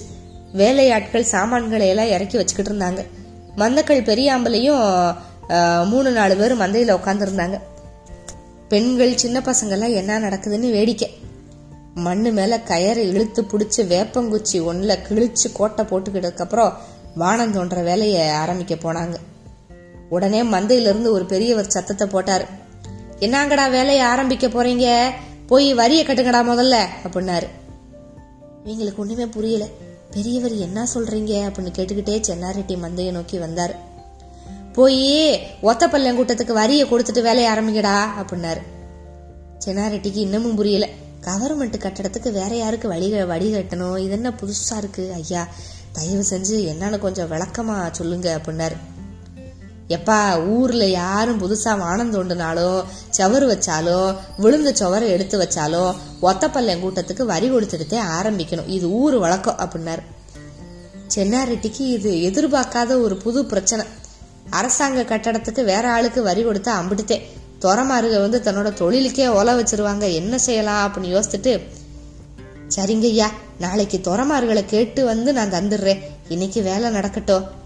வேலையாட்கள் 0.61 1.31
சாமான்களை 1.33 1.87
எல்லாம் 1.93 2.13
இறக்கி 2.15 2.37
வச்சுக்கிட்டு 2.37 2.73
இருந்தாங்க. 2.73 3.03
மந்தக்கள் 3.57 4.07
பெரியாம்பலையும் 4.09 4.83
மூணு 5.91 6.11
நாலு 6.11 6.35
பேர் 6.41 6.61
மந்தையில் 6.63 6.97
உட்காந்துருந்தாங்க 6.99 7.57
பெண்கள் 8.69 9.21
சின்ன 9.23 9.39
பசங்கள்லாம் 9.47 9.99
என்ன 10.01 10.19
நடக்குதுன்னு 10.19 10.71
வேடிக்கை. 10.77 11.09
மண்ணு 12.05 12.31
மேல 12.33 12.59
கயறு 12.69 13.03
இழுத்து 13.13 13.41
பிடிச்சி 13.51 13.83
வேப்பங்குச்சி 13.93 14.59
ஒன்றில் 14.65 15.03
கிழிச்சு 15.09 15.49
கோட்டை 15.53 15.85
போட்டுக்கிட்டதுக்கு 15.85 16.45
அப்புறம் 16.47 16.77
வானம் 17.15 17.53
தோன்ற 17.53 17.81
வேலையை 17.89 18.23
ஆரம்பிக்க 18.43 18.75
போனாங்க. 18.75 19.17
உடனே 20.09 20.41
மந்தையிலிருந்து 20.43 21.11
ஒரு 21.17 21.25
பெரியவர் 21.33 21.75
சத்தத்தை 21.75 22.07
போட்டார். 22.07 22.45
என்னங்கடா 23.21 23.65
வேலையை 23.71 24.05
ஆரம்பிக்க 24.13 24.47
போறீங்க? 24.47 24.87
போய் 25.51 25.69
வரியை 25.75 26.05
கட்டுங்கடா 26.07 26.41
முதல்ல 26.51 26.77
அப்படின்னாரு. 27.07 27.49
எங்களுக்கு 28.65 29.03
ஒண்ணுமே 29.03 29.27
புரியல. 29.27 29.67
பெரியவர் 30.11 30.55
என்ன 30.55 30.87
சொல்றீங்க? 30.95 31.51
அப்படின்னு 31.51 31.73
கேட்டுக்கிட்டே 31.79 32.23
சென்னாரெட்டி 32.29 32.77
மந்தையை 32.77 33.11
நோக்கி 33.11 33.39
வந்தார். 33.39 33.79
போய் 34.73 35.39
ஒத்தப்பள்ளம் 35.63 36.17
கூட்டத்துக்கு 36.17 36.53
வரியை 36.53 36.91
கொடுத்துட்டு 36.91 37.23
வேலையை 37.23 37.53
ஆரம்பிக்கடா 37.53 38.05
அப்படின்னாரு. 38.21 38.63
சென்னாரெட்டிக்கு 39.65 40.17
இன்னமும் 40.17 40.55
புரியல. 40.55 40.89
கவர்மெண்ட் 41.21 41.79
கட்டடத்துக்கு 41.79 42.33
வேற 42.33 42.57
யாருக்கு 42.57 42.89
வழி 42.89 43.25
வழி 43.25 43.53
கட்டணும்? 43.53 43.99
இது 43.99 44.11
என்ன 44.11 44.31
புதுசா 44.31 44.77
இருக்கு? 44.77 45.13
ஐயா 45.13 45.49
தயவு 45.93 46.25
செஞ்சு 46.31 46.75
என்னன்னு 46.75 46.99
கொஞ்சம் 46.99 47.31
விளக்கமா 47.31 47.91
சொல்லுங்க 47.91 48.41
அப்படின்னாரு. 48.45 48.77
எப்பா 49.89 50.47
ஊர்ல 50.47 50.87
யாரும் 50.87 51.41
புதுசா 51.41 51.79
வானம் 51.79 52.13
தோண்டினாலோ 52.13 52.85
சவறு 53.19 53.47
வச்சாலோ 53.53 54.17
விழுந்த 54.37 54.73
சுவரை 54.73 55.11
எடுத்து 55.11 55.39
வச்சாலோ 55.39 55.95
ஒத்தப்பள்ளம் 56.23 56.83
கூட்டத்துக்கு 56.83 57.23
வரி 57.23 57.51
கொடுத்துட்டே 57.51 57.99
ஆரம்பிக்கணும். 58.19 58.69
இது 58.69 58.91
ஊர் 58.91 59.17
வழக்கம் 59.19 59.57
அப்படின்னாரு. 59.57 60.03
சென்னாரெட்டிக்கு 61.15 61.81
இது 61.81 62.11
எதிர்பார்க்காத 62.31 63.01
ஒரு 63.01 63.17
புது 63.17 63.45
பிரச்சனை. 63.45 63.85
அரசாங்க 64.51 65.03
கட்டடத்துக்கு 65.03 65.65
வேற 65.65 65.91
ஆளுக்கு 65.91 66.23
வரி 66.23 66.45
கொடுத்தா 66.45 66.73
அம்பிட்டுத்தே. 66.81 67.21
துறமாருக 67.61 68.21
வந்து 68.21 68.39
தன்னோட 68.39 68.73
தொழிலுக்கே 68.73 69.29
ஓலை 69.29 69.55
வச்சிருவாங்க. 69.55 70.13
என்ன 70.13 70.39
செய்யலாம் 70.39 70.83
அப்படின்னு 70.87 71.13
யோசிச்சுட்டு 71.17 71.61
சரிங்க 72.77 73.03
ஐயா 73.03 73.31
நாளைக்கு 73.59 73.99
துறமார்களை 73.99 74.65
கேட்டு 74.65 75.05
வந்து 75.05 75.33
நான் 75.33 75.51
தந்துடுறேன். 75.51 76.01
இன்னைக்கு 76.29 76.63
வேலை 76.63 76.91
நடக்கட்டும். 76.91 77.61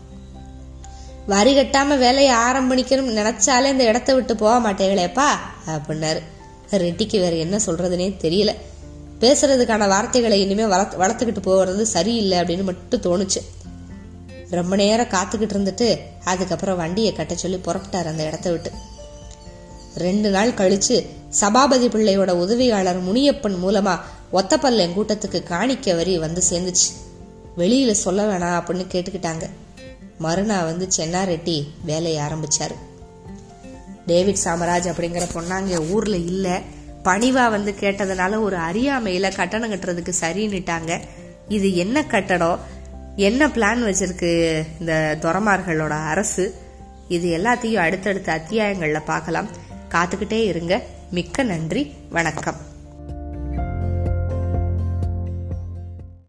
வரி 1.27 1.59
கட்டாம 1.59 1.99
வேலையை 1.99 2.35
ஆரம்பிக்கணும் 2.35 3.17
நினைச்சாலே 3.19 3.65
இந்த 3.65 3.85
இடத்த 3.85 4.15
விட்டு 4.15 4.37
போக 4.37 4.71
மாட்டேங்களேப்பா 4.71 5.29
அப்படின்னாரு. 5.67 6.21
ரெட்டிக்கு 6.71 7.21
வேற 7.21 7.37
என்ன 7.37 7.57
சொல்றதுனே 7.67 8.15
தெரியல. 8.21 8.55
பேசுறதுக்கான 9.21 9.89
வார்த்தைகளை 9.89 10.41
இனிமே 10.41 10.67
வளர்த்து 10.67 10.99
வளர்த்துக்கிட்டு 10.99 11.37
போறது 11.45 11.83
சரியில்லை 11.83 12.39
அப்படின்னு 12.39 12.63
மட்டும் 12.63 13.01
தோணுச்சு. 13.01 13.37
ரொம்ப 14.51 14.77
நேரம் 14.77 15.07
காத்துக்கிட்டு 15.07 15.55
இருந்துட்டு 15.55 15.99
அதுக்கப்புறம் 16.25 16.77
வண்டியை 16.77 17.13
கட்ட 17.13 17.35
சொல்லி 17.35 17.57
புறப்பட்டார் 17.57 18.07
அந்த 18.07 18.23
இடத்த 18.23 18.51
விட்டு. 18.51 18.73
ரெண்டு 19.97 20.31
நாள் 20.31 20.51
கழிச்சு 20.51 21.07
சபாபதி 21.29 21.89
பிள்ளையோட 21.89 22.31
உதவியாளர் 22.31 23.05
முனியப்பன் 23.05 23.57
மூலமா 23.65 24.01
ஒத்தப்பள்ளம் 24.33 24.93
கூட்டத்துக்கு 24.93 25.43
காணிக்க 25.43 25.97
வரி 25.97 26.19
வந்து 26.19 26.43
சேர்ந்துச்சு. 26.51 26.89
வெளியில 27.59 27.91
சொல்ல 27.91 28.23
வேணாம் 28.25 28.63
அப்படின்னு 28.63 28.87
கேட்டுக்கிட்டாங்க. 28.93 29.49
மறுநாள் 30.19 30.65
வந்து 30.65 30.89
சென்னாரெட்டி 30.97 31.67
வேலையை 31.85 32.27
ஆரம்பிச்சார். 32.27 32.75
டேவிட் 34.07 34.39
சாமராஜ் 34.45 34.91
அப்படிங்கிற 34.91 35.23
பொண்ணாங்க 35.35 35.91
ஊரில் 35.91 36.27
இல்லை. 36.27 36.51
பணிவா 37.05 37.51
வந்து 37.51 37.75
கேட்டதுனால 37.81 38.41
ஒரு 38.41 38.57
அறியாமையில் 38.57 39.35
கட்டணம் 39.35 39.73
கட்டுறதுக்கு 39.73 40.13
சரின்னுட்டாங்க. 40.21 41.01
இது 41.49 41.77
என்ன 41.77 42.05
கட்டடம்? 42.05 42.61
என்ன 43.17 43.47
பிளான் 43.47 43.85
வச்சிருக்கு 43.85 44.65
இந்த 44.81 45.19
துறமார்களோட 45.21 45.89
அரசு? 45.89 46.55
இது 47.09 47.39
எல்லாத்தையும் 47.39 47.75
அடுத்தடுத்த 47.75 48.41
அத்தியாயங்களில் 48.41 49.03
பார்க்கலாம். 49.05 49.49
காத்துக்கிட்டே 49.91 50.45
இருங்க. 50.45 50.83
மிக்க 51.11 51.43
நன்றி. 51.43 51.95
வணக்கம். 52.11 52.75